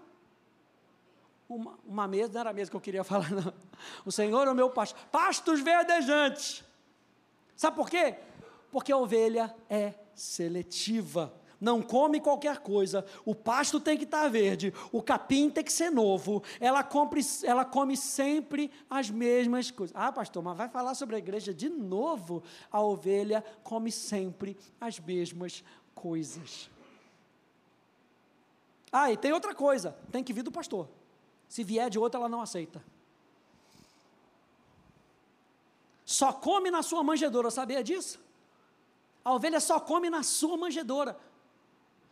[1.48, 3.52] uma, uma mesa, não era a mesa que eu queria falar, não.
[4.04, 4.98] O Senhor é o meu pasto.
[5.10, 6.64] Pastos verdejantes.
[7.56, 8.16] Sabe por quê?
[8.70, 11.32] Porque a ovelha é seletiva.
[11.60, 15.90] Não come qualquer coisa, o pasto tem que estar verde, o capim tem que ser
[15.90, 19.94] novo, ela, compre, ela come sempre as mesmas coisas.
[19.94, 22.42] Ah, pastor, mas vai falar sobre a igreja de novo?
[22.72, 25.62] A ovelha come sempre as mesmas
[25.94, 26.70] coisas.
[28.90, 30.88] Ah, e tem outra coisa: tem que vir do pastor.
[31.46, 32.82] Se vier de outra, ela não aceita.
[36.04, 38.18] Só come na sua manjedoura, sabia disso?
[39.24, 41.16] A ovelha só come na sua manjedoura.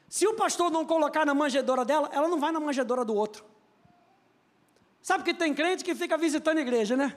[0.08, 3.44] Se o pastor não colocar na manjedoura dela, ela não vai na manjedoura do outro.
[5.02, 7.16] Sabe que tem crente que fica visitando a igreja, né?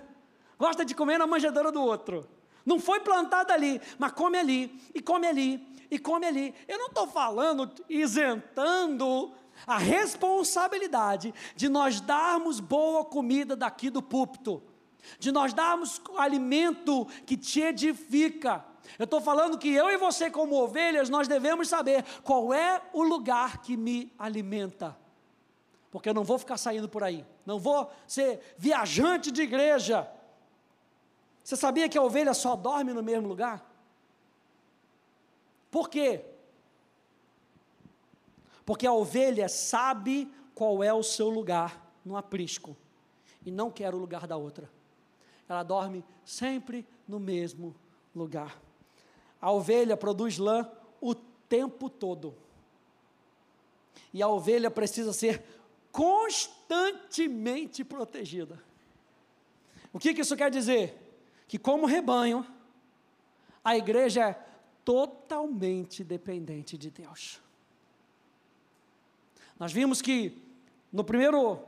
[0.58, 2.28] Gosta de comer na manjedoura do outro.
[2.66, 6.54] Não foi plantada ali, mas come ali, e come ali, e come ali.
[6.68, 9.34] Eu não estou falando isentando
[9.66, 14.62] a responsabilidade de nós darmos boa comida daqui do púlpito,
[15.18, 18.64] de nós darmos alimento que te edifica.
[18.98, 23.04] Eu estou falando que eu e você, como ovelhas, nós devemos saber qual é o
[23.04, 24.98] lugar que me alimenta.
[25.90, 30.10] Porque eu não vou ficar saindo por aí, não vou ser viajante de igreja.
[31.44, 33.66] Você sabia que a ovelha só dorme no mesmo lugar?
[35.70, 36.24] Por quê?
[38.66, 42.76] Porque a ovelha sabe qual é o seu lugar no aprisco
[43.46, 44.70] e não quer o lugar da outra.
[45.48, 47.76] Ela dorme sempre no mesmo
[48.16, 48.58] lugar.
[49.42, 52.36] A ovelha produz lã o tempo todo.
[54.14, 55.44] E a ovelha precisa ser
[55.92, 58.62] constantemente protegida.
[59.92, 60.96] O que, que isso quer dizer?
[61.48, 62.46] Que, como rebanho,
[63.64, 64.46] a igreja é
[64.86, 67.42] totalmente dependente de Deus.
[69.60, 70.42] Nós vimos que
[70.92, 71.60] no primeiro,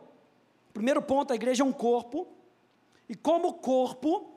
[0.73, 2.27] primeiro ponto a igreja é um corpo,
[3.07, 4.33] e como corpo,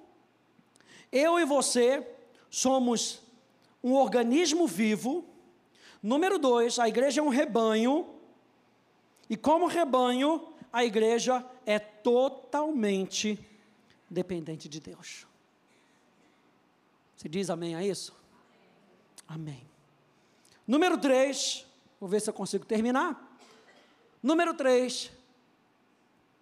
[1.10, 2.06] eu e você
[2.50, 3.22] somos
[3.86, 5.24] um organismo vivo.
[6.02, 8.14] Número dois, a igreja é um rebanho,
[9.30, 13.38] e como rebanho, a igreja é totalmente
[14.10, 15.24] dependente de Deus.
[17.16, 18.12] Você diz amém a isso?
[19.26, 19.64] Amém.
[20.66, 21.64] Número 3,
[22.00, 23.38] vou ver se eu consigo terminar.
[24.20, 25.12] Número 3,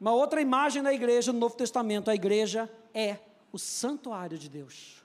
[0.00, 3.18] uma outra imagem da igreja no Novo Testamento: a igreja é
[3.52, 5.03] o santuário de Deus.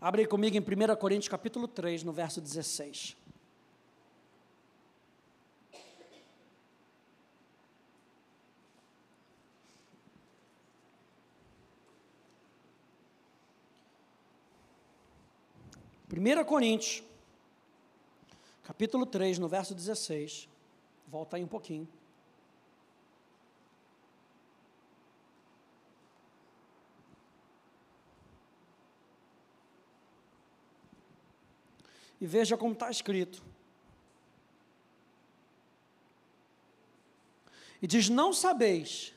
[0.00, 3.14] Abre comigo em 1 Coríntios capítulo 3, no verso 16.
[16.08, 17.02] Primeira Coríntios,
[18.64, 20.48] capítulo 3, no verso 16.
[21.08, 21.86] Volta aí um pouquinho.
[32.20, 33.42] E veja como está escrito.
[37.80, 39.14] E diz: Não sabeis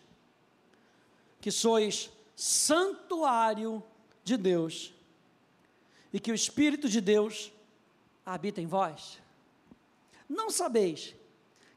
[1.41, 3.83] que sois santuário
[4.23, 4.93] de Deus
[6.13, 7.51] e que o Espírito de Deus
[8.25, 9.19] habita em vós?
[10.29, 11.13] Não sabeis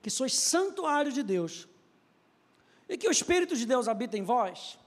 [0.00, 1.66] que sois santuário de Deus
[2.88, 4.78] e que o Espírito de Deus habita em vós?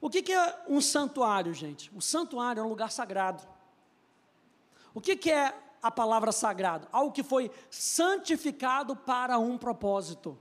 [0.00, 1.90] O que, que é um santuário, gente?
[1.94, 3.46] O santuário é um lugar sagrado.
[4.96, 6.88] O que, que é a palavra sagrado?
[6.90, 10.38] Algo que foi santificado para um propósito.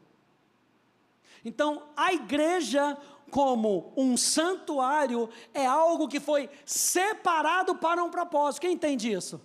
[1.43, 2.97] Então, a igreja,
[3.29, 8.61] como um santuário, é algo que foi separado para um propósito.
[8.61, 9.41] Quem entende isso?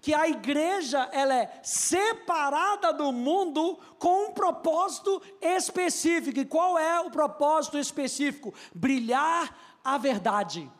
[0.00, 6.38] Que a igreja ela é separada do mundo com um propósito específico.
[6.38, 8.54] E qual é o propósito específico?
[8.72, 10.70] Brilhar a verdade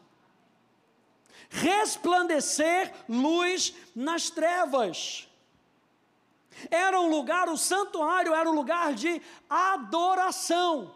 [1.51, 5.29] resplandecer luz nas trevas.
[6.71, 10.95] Era um lugar, o santuário era um lugar de adoração.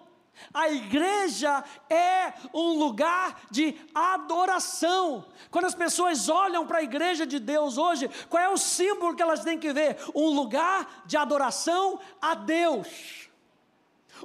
[0.55, 5.24] A igreja é um lugar de adoração.
[5.51, 9.22] Quando as pessoas olham para a igreja de Deus hoje, qual é o símbolo que
[9.22, 9.98] elas têm que ver?
[10.14, 13.29] Um lugar de adoração a Deus.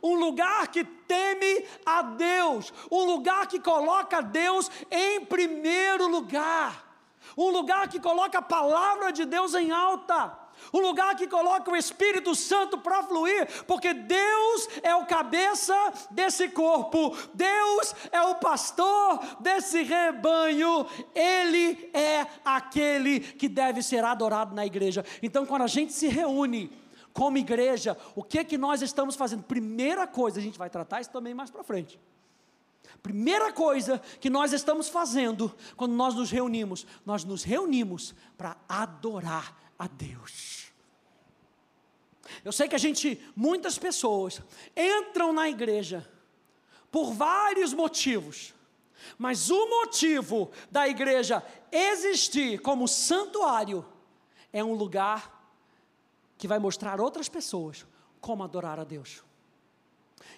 [0.02, 6.86] Um lugar que teme a Deus, um lugar que coloca Deus em primeiro lugar,
[7.38, 10.46] um lugar que coloca a palavra de Deus em alta.
[10.72, 15.76] O lugar que coloca o Espírito Santo para fluir, porque Deus é o cabeça
[16.12, 24.56] desse corpo, Deus é o pastor desse rebanho, Ele é aquele que deve ser adorado
[24.56, 25.06] na igreja.
[25.22, 26.72] Então, quando a gente se reúne,
[27.16, 29.42] como igreja, o que que nós estamos fazendo?
[29.42, 31.98] Primeira coisa, a gente vai tratar isso também mais para frente.
[33.02, 39.58] Primeira coisa que nós estamos fazendo quando nós nos reunimos, nós nos reunimos para adorar
[39.80, 40.74] a Deus.
[42.44, 44.42] Eu sei que a gente, muitas pessoas,
[44.76, 46.06] entram na igreja
[46.92, 48.54] por vários motivos,
[49.18, 51.42] mas o motivo da igreja
[51.72, 53.86] existir como santuário
[54.52, 55.35] é um lugar
[56.38, 57.86] que vai mostrar outras pessoas
[58.20, 59.24] como adorar a Deus.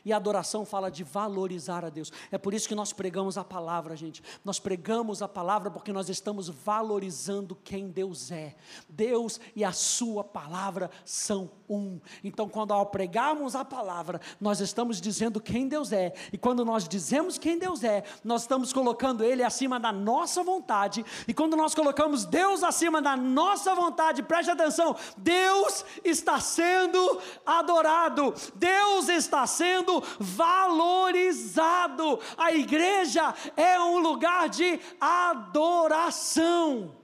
[0.04, 2.12] E a adoração fala de valorizar a Deus.
[2.32, 4.24] É por isso que nós pregamos a palavra, gente.
[4.44, 8.56] Nós pregamos a palavra porque nós estamos valorizando quem Deus é.
[8.88, 12.00] Deus e a Sua palavra são um.
[12.24, 16.14] Então, quando ao pregarmos a palavra, nós estamos dizendo quem Deus é.
[16.32, 21.06] E quando nós dizemos quem Deus é, nós estamos colocando Ele acima da nossa vontade.
[21.28, 28.34] E quando nós colocamos Deus acima da nossa vontade, preste atenção: Deus está sendo adorado.
[28.56, 32.20] Deus está sendo valorizado.
[32.38, 36.97] A igreja é um lugar de adoração.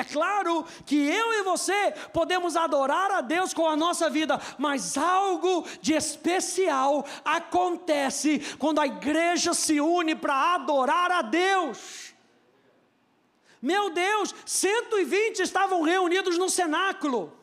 [0.00, 4.96] É claro que eu e você podemos adorar a Deus com a nossa vida, mas
[4.96, 12.14] algo de especial acontece quando a igreja se une para adorar a Deus.
[13.60, 17.38] Meu Deus, 120 estavam reunidos no cenáculo.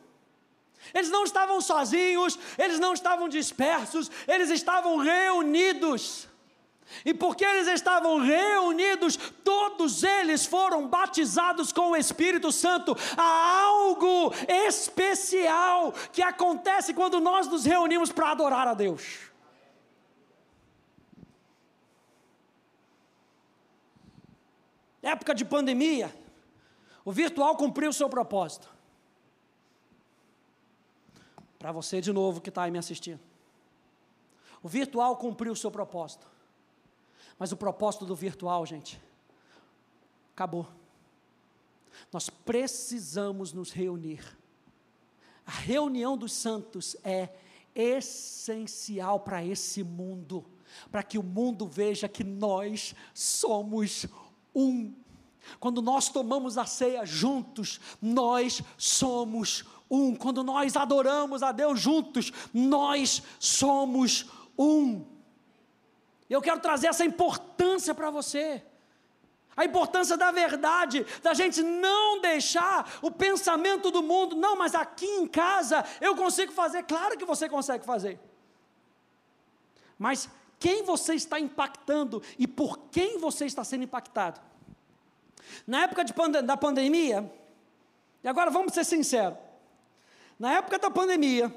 [0.92, 6.27] Eles não estavam sozinhos, eles não estavam dispersos, eles estavam reunidos.
[7.04, 12.96] E porque eles estavam reunidos, todos eles foram batizados com o Espírito Santo.
[13.16, 19.28] Há algo especial que acontece quando nós nos reunimos para adorar a Deus.
[25.02, 26.14] Época de pandemia,
[27.04, 28.68] o virtual cumpriu o seu propósito.
[31.58, 33.20] Para você de novo que está aí me assistindo.
[34.62, 36.26] O virtual cumpriu o seu propósito.
[37.38, 39.00] Mas o propósito do virtual, gente,
[40.34, 40.66] acabou.
[42.12, 44.36] Nós precisamos nos reunir.
[45.46, 47.28] A reunião dos santos é
[47.74, 50.44] essencial para esse mundo,
[50.90, 54.06] para que o mundo veja que nós somos
[54.54, 54.92] um.
[55.58, 60.14] Quando nós tomamos a ceia juntos, nós somos um.
[60.14, 64.26] Quando nós adoramos a Deus juntos, nós somos
[64.58, 65.04] um.
[66.28, 68.62] Eu quero trazer essa importância para você.
[69.56, 75.06] A importância da verdade, da gente não deixar o pensamento do mundo, não, mas aqui
[75.06, 78.20] em casa eu consigo fazer, claro que você consegue fazer.
[79.98, 80.28] Mas
[80.60, 84.40] quem você está impactando e por quem você está sendo impactado?
[85.66, 86.04] Na época
[86.40, 87.28] da pandemia,
[88.22, 89.38] e agora vamos ser sinceros,
[90.38, 91.52] na época da pandemia,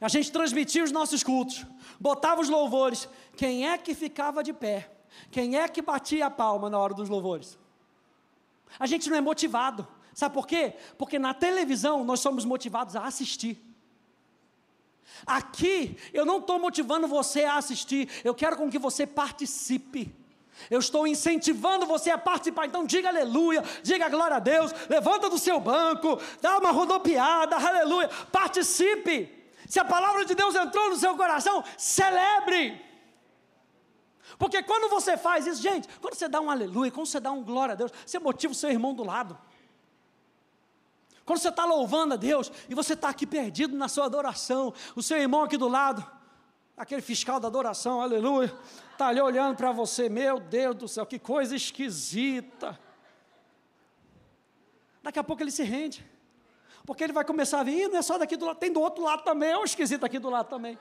[0.00, 1.64] a gente transmitia os nossos cultos,
[2.04, 3.08] botava os louvores.
[3.34, 4.90] Quem é que ficava de pé?
[5.30, 7.58] Quem é que batia a palma na hora dos louvores?
[8.78, 9.88] A gente não é motivado.
[10.12, 10.74] Sabe por quê?
[10.98, 13.58] Porque na televisão nós somos motivados a assistir.
[15.24, 20.14] Aqui eu não estou motivando você a assistir, eu quero com que você participe.
[20.70, 22.66] Eu estou incentivando você a participar.
[22.66, 28.08] Então diga aleluia, diga glória a Deus, levanta do seu banco, dá uma rodopiada, aleluia,
[28.30, 29.43] participe.
[29.68, 32.80] Se a palavra de Deus entrou no seu coração, celebre.
[34.38, 37.42] Porque quando você faz isso, gente, quando você dá um aleluia, quando você dá um
[37.42, 39.38] glória a Deus, você motiva o seu irmão do lado.
[41.24, 45.02] Quando você está louvando a Deus e você está aqui perdido na sua adoração, o
[45.02, 46.04] seu irmão aqui do lado,
[46.76, 48.54] aquele fiscal da adoração, aleluia,
[48.92, 52.78] está ali olhando para você, meu Deus do céu, que coisa esquisita.
[55.02, 56.04] Daqui a pouco ele se rende,
[56.86, 59.02] porque ele vai começar a vir, não é só daqui do lado, tem do outro
[59.02, 60.78] lado também, é um esquisito aqui do lado também.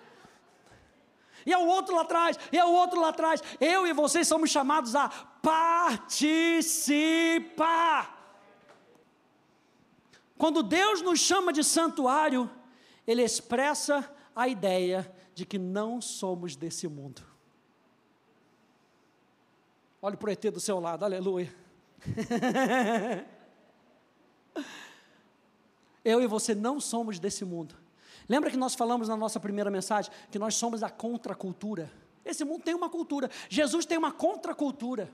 [1.45, 3.41] E é o outro lá atrás, e é o outro lá atrás.
[3.59, 5.09] Eu e vocês somos chamados a
[5.41, 8.19] participar.
[10.37, 12.49] Quando Deus nos chama de santuário,
[13.07, 17.23] Ele expressa a ideia de que não somos desse mundo.
[20.01, 21.53] Olhe o ET do seu lado, aleluia.
[26.03, 27.75] Eu e você não somos desse mundo.
[28.27, 31.91] Lembra que nós falamos na nossa primeira mensagem que nós somos a contracultura?
[32.23, 33.29] Esse mundo tem uma cultura.
[33.49, 35.13] Jesus tem uma contracultura.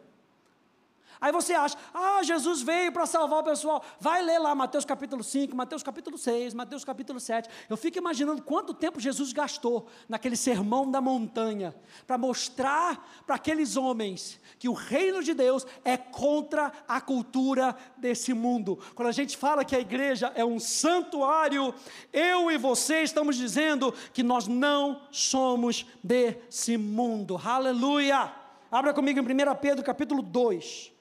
[1.22, 3.84] Aí você acha, ah, Jesus veio para salvar o pessoal.
[4.00, 7.50] Vai ler lá Mateus capítulo 5, Mateus capítulo 6, Mateus capítulo 7.
[7.70, 11.76] Eu fico imaginando quanto tempo Jesus gastou naquele sermão da montanha
[12.08, 18.34] para mostrar para aqueles homens que o reino de Deus é contra a cultura desse
[18.34, 18.80] mundo.
[18.96, 21.74] Quando a gente fala que a igreja é um santuário,
[22.14, 27.38] eu e você estamos dizendo que nós não somos desse mundo.
[27.44, 28.34] Aleluia!
[28.72, 30.99] Abra comigo em 1 Pedro capítulo 2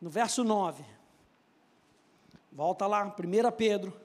[0.00, 0.84] no verso 9.
[2.50, 4.00] Volta lá, 1 Pedro.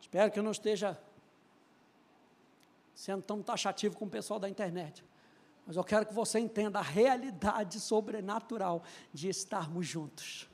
[0.00, 0.98] Espero que eu não esteja
[2.94, 5.04] sendo tão taxativo com o pessoal da internet.
[5.66, 10.48] Mas eu quero que você entenda a realidade sobrenatural de estarmos juntos.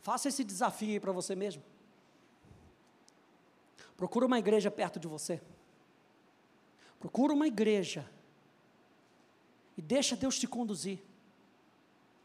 [0.00, 1.62] Faça esse desafio aí para você mesmo.
[3.96, 5.40] Procura uma igreja perto de você.
[6.98, 8.10] Procura uma igreja.
[9.76, 11.00] E deixa Deus te conduzir.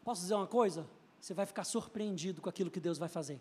[0.03, 0.87] Posso dizer uma coisa?
[1.19, 3.39] Você vai ficar surpreendido com aquilo que Deus vai fazer.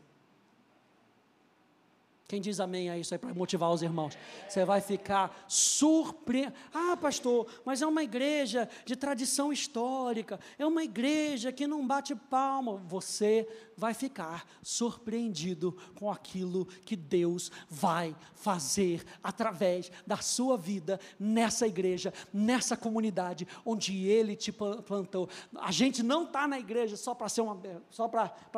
[2.29, 4.19] Quem diz amém a isso aí para motivar os irmãos?
[4.49, 6.57] Você vai ficar surpreendido.
[6.75, 12.17] Ah, pastor, mas é uma igreja de tradição histórica, é uma igreja que não bate
[12.17, 12.79] palma.
[12.89, 21.65] Você vai ficar surpreendido com aquilo que Deus vai fazer através da sua vida nessa
[21.65, 25.29] igreja, nessa comunidade onde Ele te plantou.
[25.55, 27.45] A gente não está na igreja só para ser,
[27.89, 28.11] só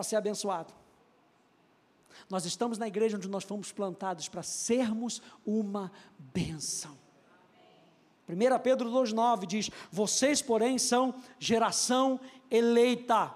[0.03, 0.73] ser abençoado.
[2.29, 6.97] Nós estamos na igreja onde nós fomos plantados para sermos uma bênção.
[8.29, 13.35] 1 Pedro 2,9 diz: Vocês, porém, são geração eleita,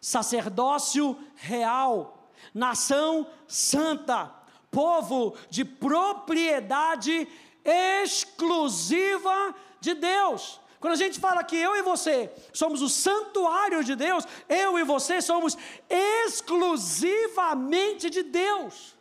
[0.00, 4.32] sacerdócio real, nação santa,
[4.70, 7.28] povo de propriedade
[7.64, 13.96] exclusiva de Deus quando a gente fala que eu e você somos o santuário de
[13.96, 15.58] Deus, eu e você somos
[15.88, 18.96] exclusivamente de Deus.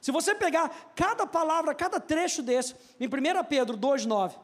[0.00, 3.10] Se você pegar cada palavra, cada trecho desse, em 1
[3.48, 4.34] Pedro 2,9,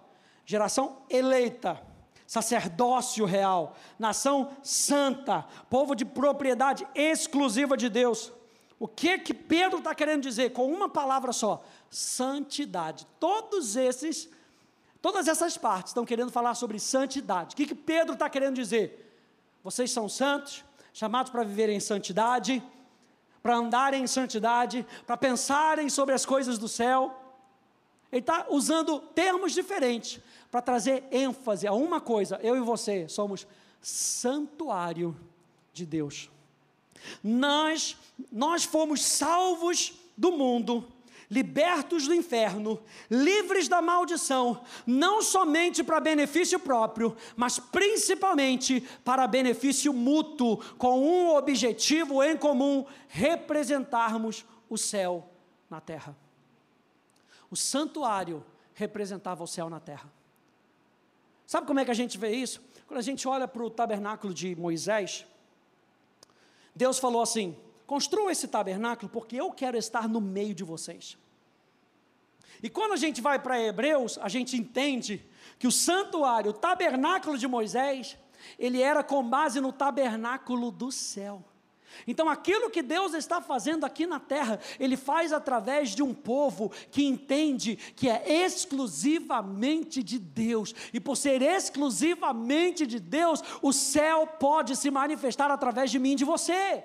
[0.47, 1.79] geração eleita,
[2.27, 8.33] sacerdócio real, nação santa, povo de propriedade exclusiva de Deus.
[8.79, 11.63] O que que Pedro está querendo dizer com uma palavra só?
[11.91, 13.07] Santidade.
[13.19, 14.31] Todos esses
[15.01, 17.55] Todas essas partes estão querendo falar sobre santidade.
[17.55, 19.07] O que, que Pedro está querendo dizer?
[19.65, 22.63] Vocês são santos, chamados para viver em santidade,
[23.43, 27.17] para andarem em santidade, para pensarem sobre as coisas do céu.
[28.13, 30.21] Ele está usando termos diferentes
[30.51, 32.39] para trazer ênfase a uma coisa.
[32.43, 33.47] Eu e você somos
[33.81, 35.17] santuário
[35.73, 36.31] de Deus.
[37.23, 37.97] Nós,
[38.31, 40.87] nós fomos salvos do mundo
[41.31, 49.93] libertos do inferno, livres da maldição, não somente para benefício próprio, mas principalmente para benefício
[49.93, 55.31] mútuo, com um objetivo em comum: representarmos o céu
[55.71, 56.17] na terra.
[57.49, 60.11] O santuário representava o céu na terra.
[61.47, 62.61] Sabe como é que a gente vê isso?
[62.87, 65.25] Quando a gente olha para o tabernáculo de Moisés,
[66.75, 67.57] Deus falou assim:
[67.91, 71.19] construa esse tabernáculo porque eu quero estar no meio de vocês.
[72.63, 75.29] E quando a gente vai para Hebreus, a gente entende
[75.59, 78.17] que o santuário, o tabernáculo de Moisés,
[78.57, 81.43] ele era com base no tabernáculo do céu.
[82.07, 86.71] Então, aquilo que Deus está fazendo aqui na terra, Ele faz através de um povo
[86.93, 94.29] que entende que é exclusivamente de Deus, e por ser exclusivamente de Deus, o céu
[94.29, 96.85] pode se manifestar através de mim e de você.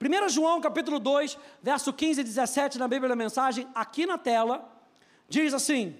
[0.00, 4.72] 1 João capítulo 2, verso 15 e 17 na Bíblia da Mensagem, aqui na tela,
[5.28, 5.96] diz assim: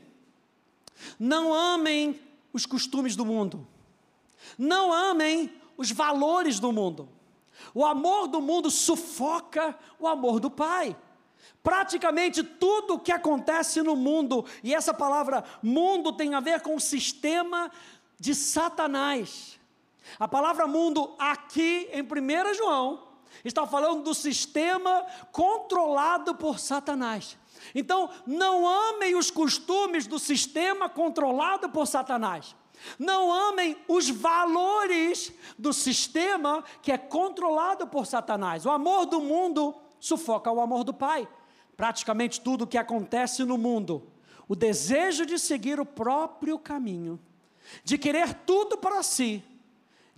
[1.18, 2.20] Não amem
[2.53, 3.66] os costumes do mundo,
[4.57, 7.09] não amem os valores do mundo.
[7.74, 10.96] O amor do mundo sufoca o amor do Pai.
[11.61, 16.76] Praticamente tudo o que acontece no mundo, e essa palavra mundo tem a ver com
[16.76, 17.68] o sistema
[18.18, 19.59] de Satanás.
[20.20, 23.07] A palavra mundo aqui em 1 João
[23.45, 27.37] Está falando do sistema controlado por Satanás.
[27.74, 32.55] Então, não amem os costumes do sistema controlado por Satanás.
[32.99, 38.64] Não amem os valores do sistema que é controlado por Satanás.
[38.64, 41.29] O amor do mundo sufoca o amor do Pai.
[41.76, 44.11] Praticamente tudo o que acontece no mundo,
[44.49, 47.20] o desejo de seguir o próprio caminho,
[47.85, 49.45] de querer tudo para si,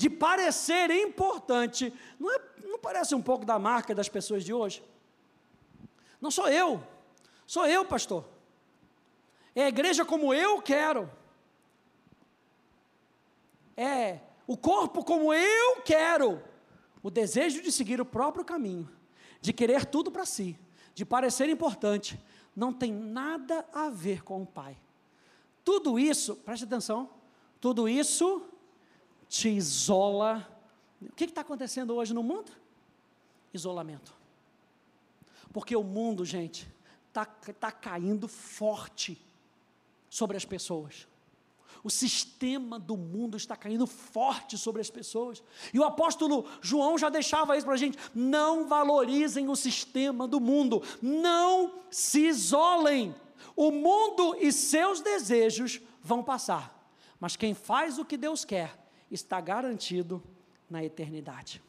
[0.01, 4.83] de parecer importante, não, é, não parece um pouco da marca das pessoas de hoje?
[6.19, 6.83] Não sou eu,
[7.47, 8.25] sou eu, pastor.
[9.55, 11.11] É a igreja como eu quero
[13.77, 16.43] é o corpo como eu quero,
[17.03, 18.89] o desejo de seguir o próprio caminho,
[19.39, 20.59] de querer tudo para si,
[20.95, 22.19] de parecer importante,
[22.57, 24.79] não tem nada a ver com o Pai.
[25.63, 27.11] Tudo isso, preste atenção,
[27.61, 28.50] tudo isso
[29.31, 30.47] te isola.
[31.01, 32.51] O que está acontecendo hoje no mundo?
[33.55, 34.13] Isolamento.
[35.53, 36.69] Porque o mundo, gente,
[37.09, 39.17] está tá caindo forte
[40.11, 41.07] sobre as pessoas.
[41.83, 45.43] O sistema do mundo está caindo forte sobre as pessoas.
[45.73, 50.41] E o apóstolo João já deixava isso para a gente: não valorizem o sistema do
[50.41, 53.15] mundo, não se isolem.
[53.57, 58.80] O mundo e seus desejos vão passar, mas quem faz o que Deus quer
[59.11, 60.23] está garantido
[60.69, 61.63] na eternidade.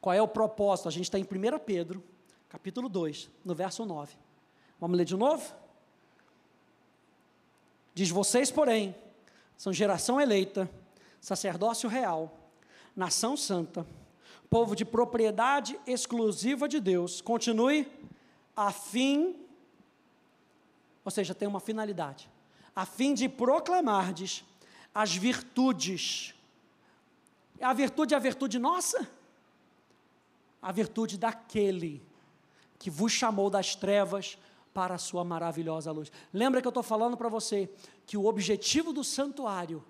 [0.00, 0.88] Qual é o propósito?
[0.88, 2.02] A gente está em 1 Pedro,
[2.48, 4.14] capítulo 2, no verso 9.
[4.78, 5.54] Vamos ler de novo?
[7.94, 8.94] Diz: Vocês, porém,
[9.56, 10.70] são geração eleita,
[11.20, 12.38] sacerdócio real,
[12.94, 13.86] nação santa,
[14.50, 17.20] povo de propriedade exclusiva de Deus.
[17.20, 17.90] Continue,
[18.56, 19.36] a fim,
[21.04, 22.30] ou seja, tem uma finalidade,
[22.74, 24.44] a fim de proclamardes
[24.94, 26.34] as virtudes.
[27.60, 29.08] A virtude é a virtude nossa?
[30.62, 32.02] A virtude daquele
[32.78, 34.38] que vos chamou das trevas
[34.72, 36.10] para a sua maravilhosa luz.
[36.32, 37.68] Lembra que eu estou falando para você
[38.06, 39.84] que o objetivo do santuário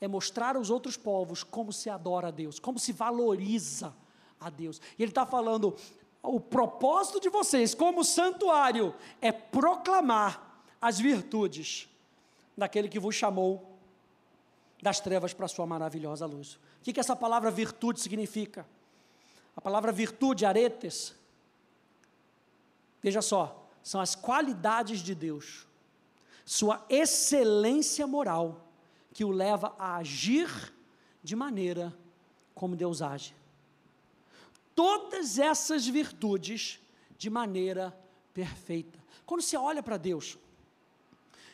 [0.00, 3.94] é mostrar aos outros povos como se adora a Deus, como se valoriza
[4.40, 4.80] a Deus.
[4.98, 5.76] E ele está falando,
[6.22, 11.88] o propósito de vocês como santuário é proclamar as virtudes
[12.56, 13.69] daquele que vos chamou
[14.82, 16.54] das trevas para a sua maravilhosa luz.
[16.54, 18.66] O que, que essa palavra virtude significa?
[19.56, 21.14] A palavra virtude, aretes,
[23.02, 25.66] veja só, são as qualidades de Deus,
[26.44, 28.68] sua excelência moral,
[29.12, 30.72] que o leva a agir
[31.22, 31.94] de maneira
[32.54, 33.34] como Deus age.
[34.74, 36.80] Todas essas virtudes
[37.18, 37.94] de maneira
[38.32, 38.98] perfeita.
[39.26, 40.38] Quando você olha para Deus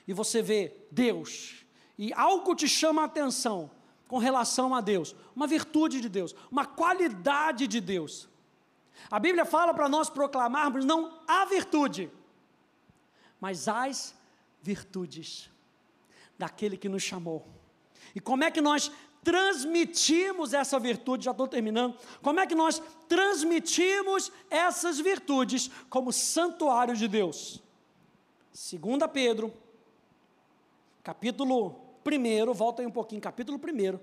[0.07, 1.66] e você vê Deus
[1.99, 3.70] e algo te chama a atenção
[4.09, 8.28] com relação a Deus, uma virtude de Deus, uma qualidade de Deus,
[9.11, 12.11] a Bíblia fala para nós proclamarmos não a virtude,
[13.40, 14.14] mas as
[14.62, 15.51] virtudes
[16.38, 17.47] daquele que nos chamou.
[18.14, 18.90] E como é que nós
[19.22, 21.24] transmitimos essa virtude?
[21.24, 21.97] Já estou terminando.
[22.22, 27.62] Como é que nós transmitimos essas virtudes como santuário de Deus?
[28.53, 28.80] 2
[29.12, 29.53] Pedro,
[31.03, 33.98] capítulo 1, volta aí um pouquinho, capítulo 1,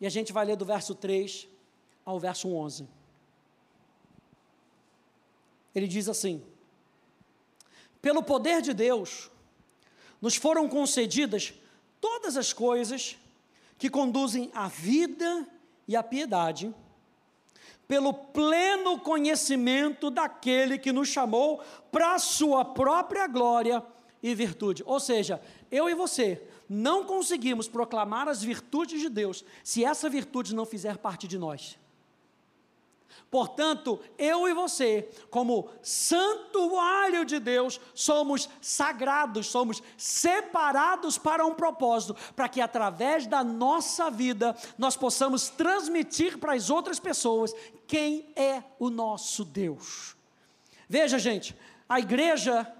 [0.00, 1.48] e a gente vai ler do verso 3
[2.04, 2.88] ao verso 11
[5.74, 6.42] ele diz assim:
[8.00, 9.30] Pelo poder de Deus,
[10.20, 11.52] nos foram concedidas
[12.00, 13.18] todas as coisas
[13.76, 15.46] que conduzem à vida
[15.88, 16.72] e à piedade,
[17.88, 21.60] pelo pleno conhecimento daquele que nos chamou
[21.90, 23.84] para a sua própria glória
[24.22, 24.82] e virtude.
[24.86, 30.54] Ou seja, eu e você não conseguimos proclamar as virtudes de Deus se essa virtude
[30.54, 31.78] não fizer parte de nós.
[33.30, 42.14] Portanto, eu e você, como santuário de Deus, somos sagrados, somos separados para um propósito,
[42.36, 47.52] para que através da nossa vida nós possamos transmitir para as outras pessoas
[47.88, 50.16] quem é o nosso Deus.
[50.88, 51.56] Veja, gente,
[51.88, 52.72] a igreja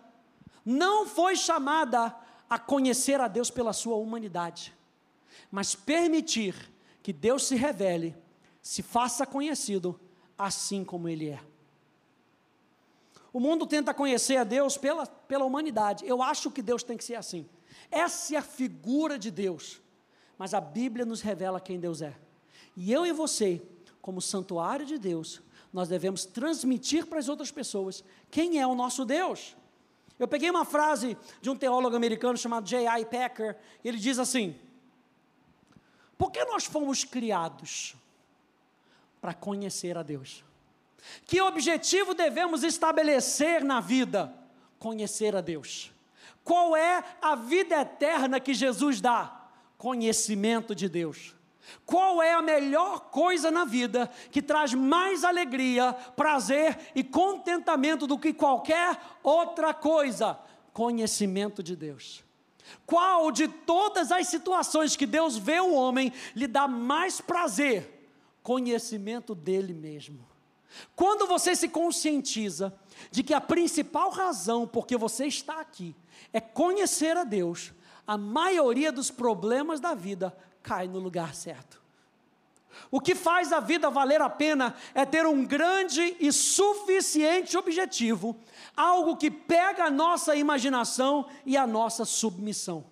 [0.65, 2.15] não foi chamada
[2.55, 4.73] a conhecer a Deus pela sua humanidade,
[5.51, 6.55] mas permitir
[7.03, 8.17] que Deus se revele,
[8.63, 9.99] se faça conhecido
[10.39, 11.41] assim como Ele é.
[13.33, 16.07] O mundo tenta conhecer a Deus pela, pela humanidade.
[16.07, 17.45] Eu acho que Deus tem que ser assim.
[17.91, 19.83] Essa é a figura de Deus.
[20.39, 22.15] Mas a Bíblia nos revela quem Deus é.
[22.77, 23.61] E eu e você,
[24.01, 25.43] como santuário de Deus,
[25.73, 29.57] nós devemos transmitir para as outras pessoas quem é o nosso Deus.
[30.19, 33.05] Eu peguei uma frase de um teólogo americano chamado J.I.
[33.07, 34.59] Packer, e ele diz assim:
[36.17, 37.97] Por que nós fomos criados?
[39.25, 40.45] para conhecer a Deus.
[41.25, 44.31] Que objetivo devemos estabelecer na vida?
[44.79, 45.91] Conhecer a Deus.
[46.45, 49.49] Qual é a vida eterna que Jesus dá?
[49.79, 51.35] Conhecimento de Deus.
[51.87, 58.19] Qual é a melhor coisa na vida que traz mais alegria, prazer e contentamento do
[58.19, 60.39] que qualquer outra coisa?
[60.73, 62.25] Conhecimento de Deus.
[62.87, 68.09] Qual de todas as situações que Deus vê o homem lhe dá mais prazer?
[68.43, 70.27] Conhecimento dele mesmo.
[70.97, 72.75] Quando você se conscientiza
[73.11, 75.95] de que a principal razão por que você está aqui
[76.33, 77.73] é conhecer a Deus,
[78.07, 81.85] a maioria dos problemas da vida cai no lugar certo.
[82.91, 88.37] O que faz a vida valer a pena é ter um grande e suficiente objetivo,
[88.77, 92.85] algo que pega a nossa imaginação e a nossa submissão.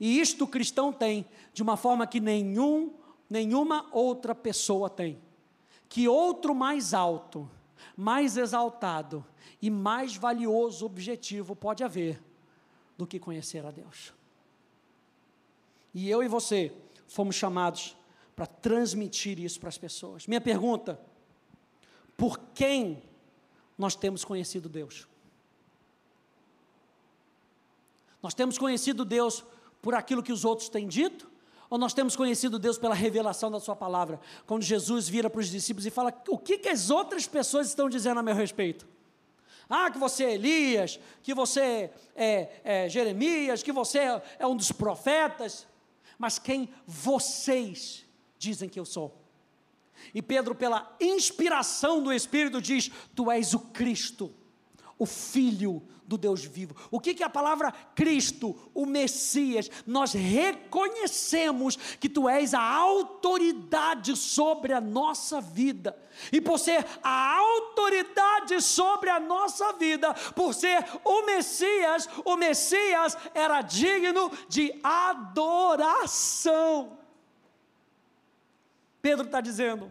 [0.00, 2.94] E isto o cristão tem de uma forma que nenhum,
[3.28, 5.20] nenhuma outra pessoa tem.
[5.88, 7.48] Que outro mais alto,
[7.96, 9.24] mais exaltado
[9.62, 12.20] e mais valioso objetivo pode haver
[12.98, 14.12] do que conhecer a Deus.
[15.94, 16.72] E eu e você
[17.08, 17.96] fomos chamados
[18.34, 20.26] para transmitir isso para as pessoas.
[20.26, 21.00] Minha pergunta:
[22.16, 23.02] por quem
[23.78, 25.06] nós temos conhecido Deus?
[28.22, 29.44] Nós temos conhecido Deus
[29.80, 31.30] por aquilo que os outros têm dito?
[31.68, 34.20] Ou nós temos conhecido Deus pela revelação da Sua palavra?
[34.46, 37.88] Quando Jesus vira para os discípulos e fala: O que, que as outras pessoas estão
[37.88, 38.86] dizendo a meu respeito?
[39.68, 44.56] Ah, que você é Elias, que você é, é Jeremias, que você é, é um
[44.56, 45.66] dos profetas
[46.18, 48.04] mas quem vocês
[48.38, 49.22] dizem que eu sou.
[50.14, 54.32] E Pedro, pela inspiração do Espírito, diz: Tu és o Cristo,
[54.98, 56.74] o Filho do Deus vivo.
[56.90, 59.70] O que, que a palavra Cristo, o Messias?
[59.86, 65.96] Nós reconhecemos que tu és a autoridade sobre a nossa vida.
[66.32, 73.16] E por ser a autoridade sobre a nossa vida, por ser o Messias, o Messias
[73.34, 76.46] era digno de adoração.
[79.02, 79.90] Pedro está dizendo: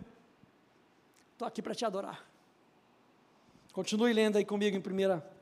[1.34, 2.26] estou aqui para te adorar.
[3.72, 5.35] Continue lendo aí comigo em primeira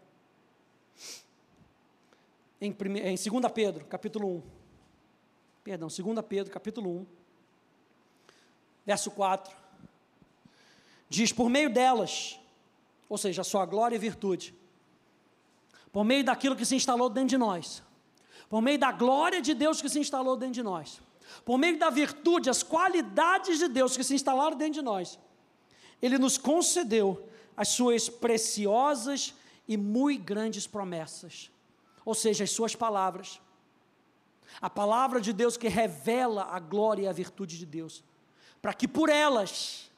[2.66, 4.43] em, em 2 Pedro, capítulo 1.
[5.64, 7.05] Perdão, 2 Pedro, capítulo 1,
[8.86, 9.55] verso 4.
[11.09, 12.39] Diz: Por meio delas,
[13.09, 14.55] ou seja, a sua glória e virtude,
[15.91, 17.84] por meio daquilo que se instalou dentro de nós,
[18.49, 21.01] por meio da glória de Deus que se instalou dentro de nós,
[21.43, 25.20] por meio da virtude, as qualidades de Deus que se instalaram dentro de nós,
[26.01, 29.34] Ele nos concedeu as suas preciosas
[29.68, 31.51] e muito grandes promessas,
[32.05, 33.41] ou seja, as suas palavras.
[34.61, 38.03] A palavra de Deus que revela a glória e a virtude de Deus,
[38.61, 39.89] para que por elas,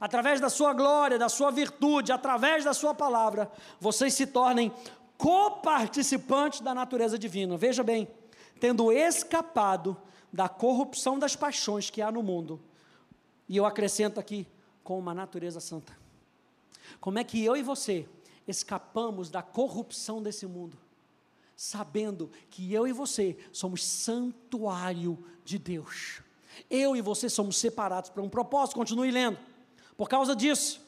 [0.00, 4.72] através da sua glória, da sua virtude, através da sua palavra, vocês se tornem
[5.16, 7.56] coparticipantes da natureza divina.
[7.56, 8.08] Veja bem,
[8.58, 9.96] tendo escapado
[10.32, 12.60] da corrupção das paixões que há no mundo.
[13.48, 14.46] E eu acrescento aqui,
[14.82, 15.96] com uma natureza santa.
[17.00, 18.08] Como é que eu e você
[18.46, 20.76] escapamos da corrupção desse mundo,
[21.56, 26.20] sabendo que eu e você somos santuário de Deus.
[26.70, 29.38] Eu e você somos separados para um propósito, continue lendo.
[29.96, 30.80] Por causa disso,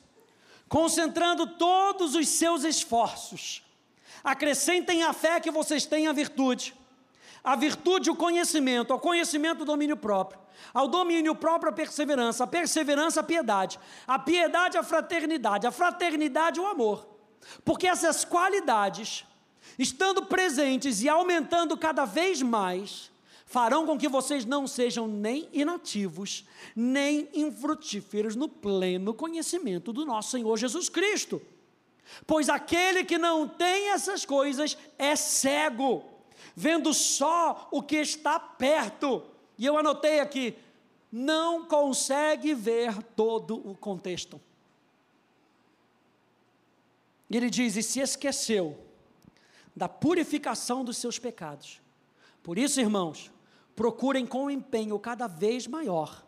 [0.69, 3.63] concentrando todos os seus esforços,
[4.23, 6.75] acrescentem a fé que vocês têm a virtude,
[7.43, 10.41] a virtude o conhecimento, ao conhecimento o domínio próprio,
[10.75, 16.59] ao domínio próprio a perseverança, a perseverança a piedade, a piedade a fraternidade, a fraternidade
[16.59, 17.17] o amor
[17.65, 19.25] porque essas qualidades,
[19.79, 23.11] estando presentes e aumentando cada vez mais,
[23.45, 26.45] farão com que vocês não sejam nem inativos,
[26.75, 31.41] nem infrutíferos no pleno conhecimento do nosso Senhor Jesus Cristo.
[32.27, 36.05] Pois aquele que não tem essas coisas é cego,
[36.55, 39.23] vendo só o que está perto.
[39.59, 40.55] E eu anotei aqui,
[41.11, 44.41] não consegue ver todo o contexto.
[47.31, 48.79] Ele diz: E se esqueceu
[49.77, 51.81] da purificação dos seus pecados.
[52.43, 53.31] Por isso, irmãos,
[53.75, 56.27] procurem com empenho cada vez maior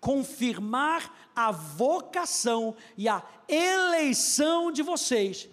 [0.00, 5.48] confirmar a vocação e a eleição de vocês.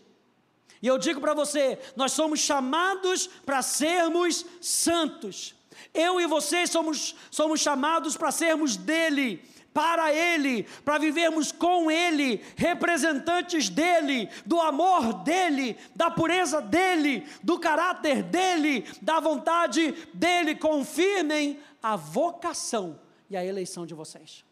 [0.82, 5.56] E eu digo para você, nós somos chamados para sermos santos.
[5.94, 12.42] Eu e você somos, somos chamados para sermos dele para Ele, para vivermos com Ele,
[12.56, 20.56] representantes dEle, do amor dEle, da pureza dEle, do caráter dEle, da vontade dEle.
[20.56, 23.00] Confirmem a vocação
[23.30, 24.44] e a eleição de vocês.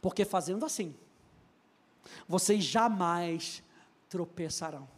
[0.00, 0.94] porque fazendo assim,
[2.26, 3.62] vocês jamais
[4.08, 4.88] tropeçarão.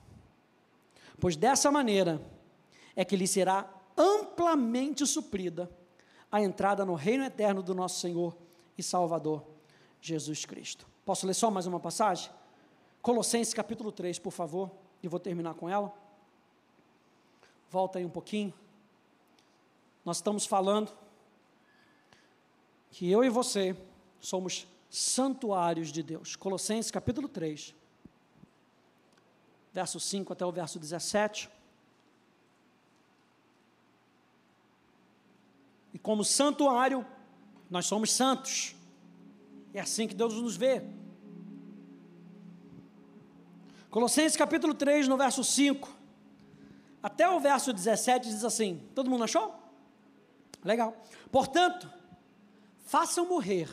[1.19, 2.21] Pois dessa maneira
[2.95, 5.71] é que lhe será amplamente suprida
[6.31, 8.37] a entrada no reino eterno do nosso Senhor
[8.81, 9.45] e Salvador
[10.01, 10.87] Jesus Cristo.
[11.05, 12.31] Posso ler só mais uma passagem?
[13.01, 14.71] Colossenses capítulo 3, por favor,
[15.03, 15.95] e vou terminar com ela.
[17.71, 18.53] Volta aí um pouquinho.
[20.05, 20.93] Nós estamos falando
[22.91, 23.77] que eu e você
[24.19, 26.35] somos santuários de Deus.
[26.37, 27.75] Colossenses capítulo 3,
[29.73, 31.51] verso 5 até o verso 17.
[35.93, 37.07] E como santuário,
[37.71, 38.75] nós somos santos.
[39.73, 40.83] É assim que Deus nos vê.
[43.89, 45.89] Colossenses capítulo 3, no verso 5,
[47.03, 49.55] até o verso 17 diz assim: Todo mundo achou?
[50.65, 50.95] Legal.
[51.31, 51.91] Portanto,
[52.85, 53.69] façam morrer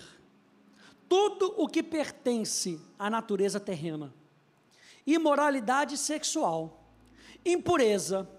[1.10, 4.14] tudo o que pertence à natureza terrena:
[5.06, 6.92] imoralidade sexual,
[7.46, 8.30] impureza,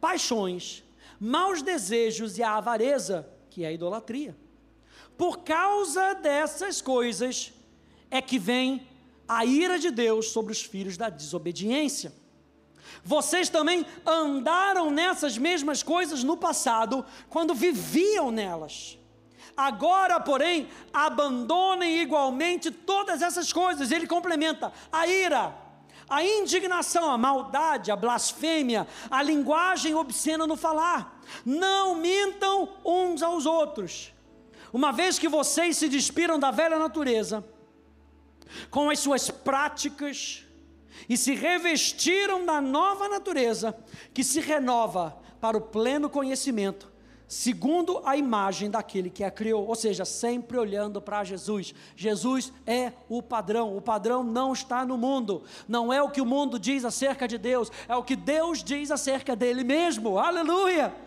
[0.00, 0.84] paixões,
[1.18, 4.36] maus desejos e a avareza, que é a idolatria.
[5.16, 7.52] Por causa dessas coisas
[8.10, 8.86] é que vem
[9.26, 12.12] a ira de Deus sobre os filhos da desobediência.
[13.04, 18.98] Vocês também andaram nessas mesmas coisas no passado, quando viviam nelas.
[19.56, 23.90] Agora, porém, abandonem igualmente todas essas coisas.
[23.90, 25.56] Ele complementa: a ira,
[26.08, 31.20] a indignação, a maldade, a blasfêmia, a linguagem obscena no falar.
[31.44, 34.12] Não mintam uns aos outros.
[34.76, 37.42] Uma vez que vocês se despiram da velha natureza,
[38.70, 40.44] com as suas práticas,
[41.08, 43.74] e se revestiram da nova natureza,
[44.12, 46.92] que se renova para o pleno conhecimento
[47.26, 51.74] segundo a imagem daquele que a criou, ou seja, sempre olhando para Jesus.
[51.96, 56.26] Jesus é o padrão, o padrão não está no mundo, não é o que o
[56.26, 61.05] mundo diz acerca de Deus, é o que Deus diz acerca dele mesmo, aleluia.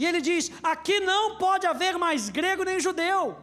[0.00, 3.36] E ele diz: aqui não pode haver mais grego nem judeu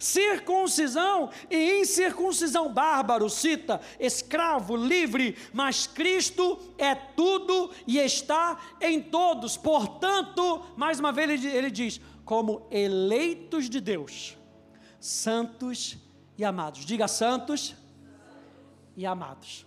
[0.00, 9.58] circuncisão e incircuncisão, bárbaro, cita, escravo, livre, mas Cristo é tudo e está em todos.
[9.58, 14.38] Portanto, mais uma vez ele, diz: como eleitos de Deus,
[14.98, 15.98] santos
[16.38, 16.86] e amados.
[16.86, 17.76] Diga santos
[18.96, 19.66] e amados.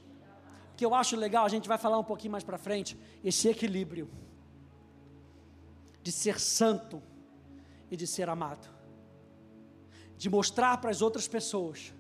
[0.76, 4.10] Que eu acho legal, a gente vai falar um pouquinho mais para frente, esse equilíbrio
[6.04, 7.02] de ser santo
[7.90, 8.74] e de ser amado
[10.24, 11.94] de mostrar para as outras pessoas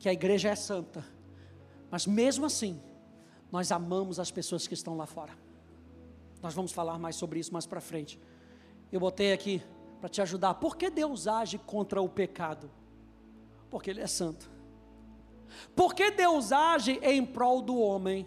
[0.00, 1.04] que a igreja é santa,
[1.88, 2.80] mas mesmo assim,
[3.52, 5.32] nós amamos as pessoas que estão lá fora.
[6.42, 8.18] Nós vamos falar mais sobre isso mais para frente.
[8.90, 9.62] Eu botei aqui
[10.00, 10.54] para te ajudar.
[10.54, 12.68] Por que Deus age contra o pecado?
[13.70, 14.50] Porque Ele é santo.
[15.76, 18.26] Por que Deus age em prol do homem?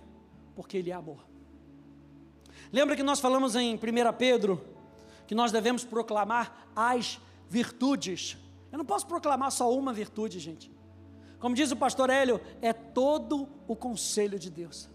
[0.55, 1.25] Porque Ele é amor.
[2.71, 3.79] Lembra que nós falamos em 1
[4.17, 4.72] Pedro
[5.33, 7.19] que nós devemos proclamar as
[7.49, 8.37] virtudes
[8.73, 10.71] eu não posso proclamar só uma virtude, gente.
[11.39, 14.89] Como diz o pastor Hélio, é todo o conselho de Deus.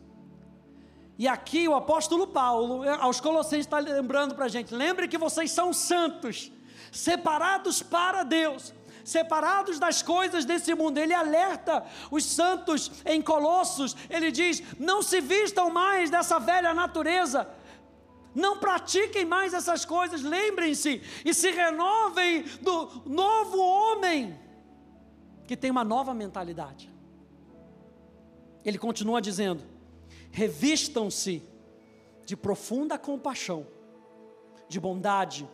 [1.17, 5.17] E aqui o apóstolo Paulo, eh, aos Colossenses, está lembrando para a gente: lembre que
[5.17, 6.51] vocês são santos,
[6.91, 8.75] separados para Deus,
[9.05, 10.99] separados das coisas desse mundo.
[10.99, 17.49] Ele alerta os santos em Colossos, ele diz: não se vistam mais dessa velha natureza,
[18.39, 24.39] não pratiquem mais essas coisas, lembrem-se e se renovem do novo homem,
[25.47, 26.91] que tem uma nova mentalidade.
[28.65, 29.63] Ele continua dizendo:
[30.31, 31.43] revistam-se
[32.25, 33.67] de profunda compaixão,
[34.69, 35.49] de bondade,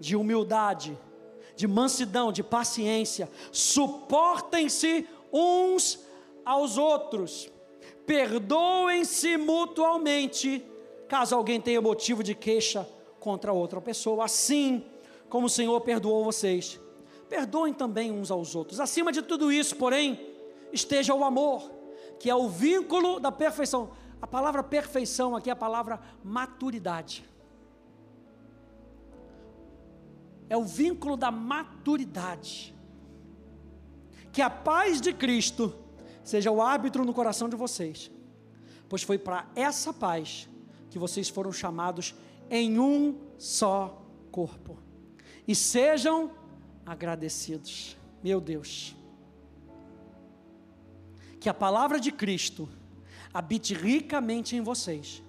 [0.00, 0.98] de humildade,
[1.54, 6.00] de mansidão, de paciência, suportem-se uns
[6.44, 7.50] aos outros,
[8.04, 10.64] perdoem-se mutualmente
[11.08, 12.88] caso alguém tenha motivo de queixa
[13.20, 14.84] contra outra pessoa, assim
[15.28, 16.80] como o Senhor perdoou vocês,
[17.28, 18.80] perdoem também uns aos outros.
[18.80, 20.34] Acima de tudo isso, porém,
[20.72, 21.70] esteja o amor,
[22.18, 23.90] que é o vínculo da perfeição.
[24.20, 27.24] A palavra perfeição aqui é a palavra maturidade.
[30.48, 32.74] É o vínculo da maturidade.
[34.32, 35.74] Que a paz de Cristo
[36.22, 38.10] seja o árbitro no coração de vocês,
[38.88, 40.48] pois foi para essa paz
[40.96, 42.14] que vocês foram chamados
[42.48, 44.78] em um só corpo.
[45.46, 46.30] E sejam
[46.86, 47.98] agradecidos.
[48.24, 48.96] Meu Deus.
[51.38, 52.66] Que a palavra de Cristo
[53.32, 55.22] habite ricamente em vocês.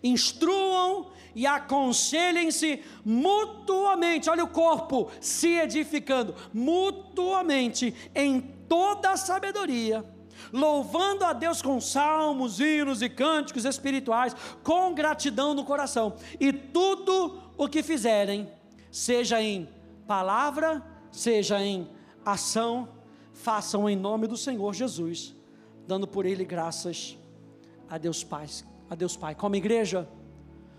[0.00, 4.30] instruam e aconselhem-se mutuamente.
[4.30, 10.04] Olha o corpo se edificando mutuamente em toda a sabedoria,
[10.52, 16.14] louvando a Deus com salmos, hinos e cânticos espirituais, com gratidão no coração.
[16.38, 18.50] E tudo o que fizerem,
[18.90, 19.68] seja em
[20.06, 21.88] palavra, seja em
[22.24, 22.88] ação,
[23.32, 25.34] façam em nome do Senhor Jesus,
[25.86, 27.16] dando por ele graças
[27.88, 28.46] a Deus Pai.
[28.90, 29.34] A Deus Pai.
[29.34, 30.08] Como igreja,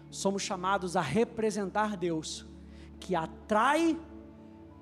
[0.10, 2.45] somos chamados a representar Deus,
[2.99, 3.97] que atrai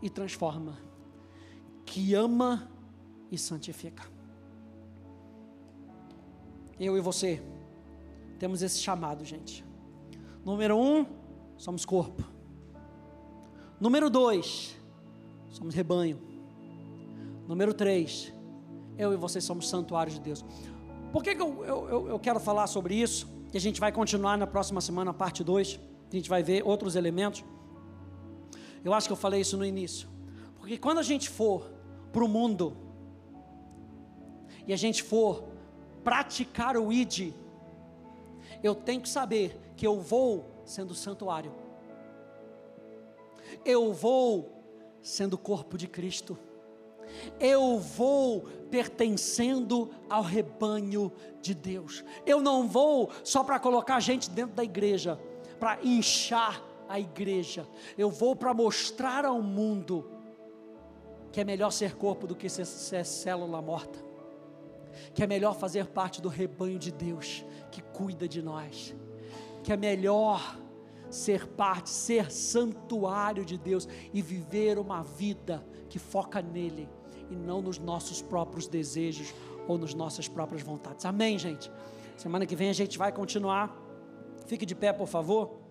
[0.02, 0.78] e transforma,
[1.86, 2.70] que ama
[3.32, 4.17] e santifica.
[6.80, 7.42] Eu e você
[8.38, 9.66] temos esse chamado, gente.
[10.46, 11.06] Número um,
[11.58, 12.24] somos corpo.
[13.80, 14.76] Número dois,
[15.50, 16.20] somos rebanho.
[17.48, 18.32] Número três,
[18.98, 20.46] eu e você somos santuários de Deus.
[21.12, 23.28] Por que, que eu, eu, eu quero falar sobre isso?
[23.54, 25.80] E a gente vai continuar na próxima semana, parte 2.
[26.12, 27.44] A gente vai ver outros elementos.
[28.84, 30.08] Eu acho que eu falei isso no início.
[30.58, 31.72] Porque quando a gente for
[32.12, 32.76] para o mundo
[34.66, 35.44] e a gente for
[36.04, 37.34] praticar o ID,
[38.64, 41.54] eu tenho que saber que eu vou sendo santuário.
[43.64, 44.52] Eu vou
[45.02, 46.38] sendo corpo de Cristo
[47.40, 52.04] eu vou pertencendo ao rebanho de Deus.
[52.26, 55.20] Eu não vou só para colocar gente dentro da igreja,
[55.60, 57.68] para inchar a igreja.
[57.98, 60.10] Eu vou para mostrar ao mundo
[61.32, 64.07] que é melhor ser corpo do que ser, ser célula morta.
[65.14, 68.96] Que é melhor fazer parte do rebanho de Deus que cuida de nós.
[69.64, 70.58] Que é melhor
[71.10, 76.90] ser parte, ser santuário de Deus e viver uma vida que foca nele
[77.30, 79.34] e não nos nossos próprios desejos
[79.68, 81.06] ou nas nossas próprias vontades.
[81.06, 81.72] Amém, gente?
[82.16, 83.76] Semana que vem a gente vai continuar.
[84.46, 85.67] Fique de pé, por favor.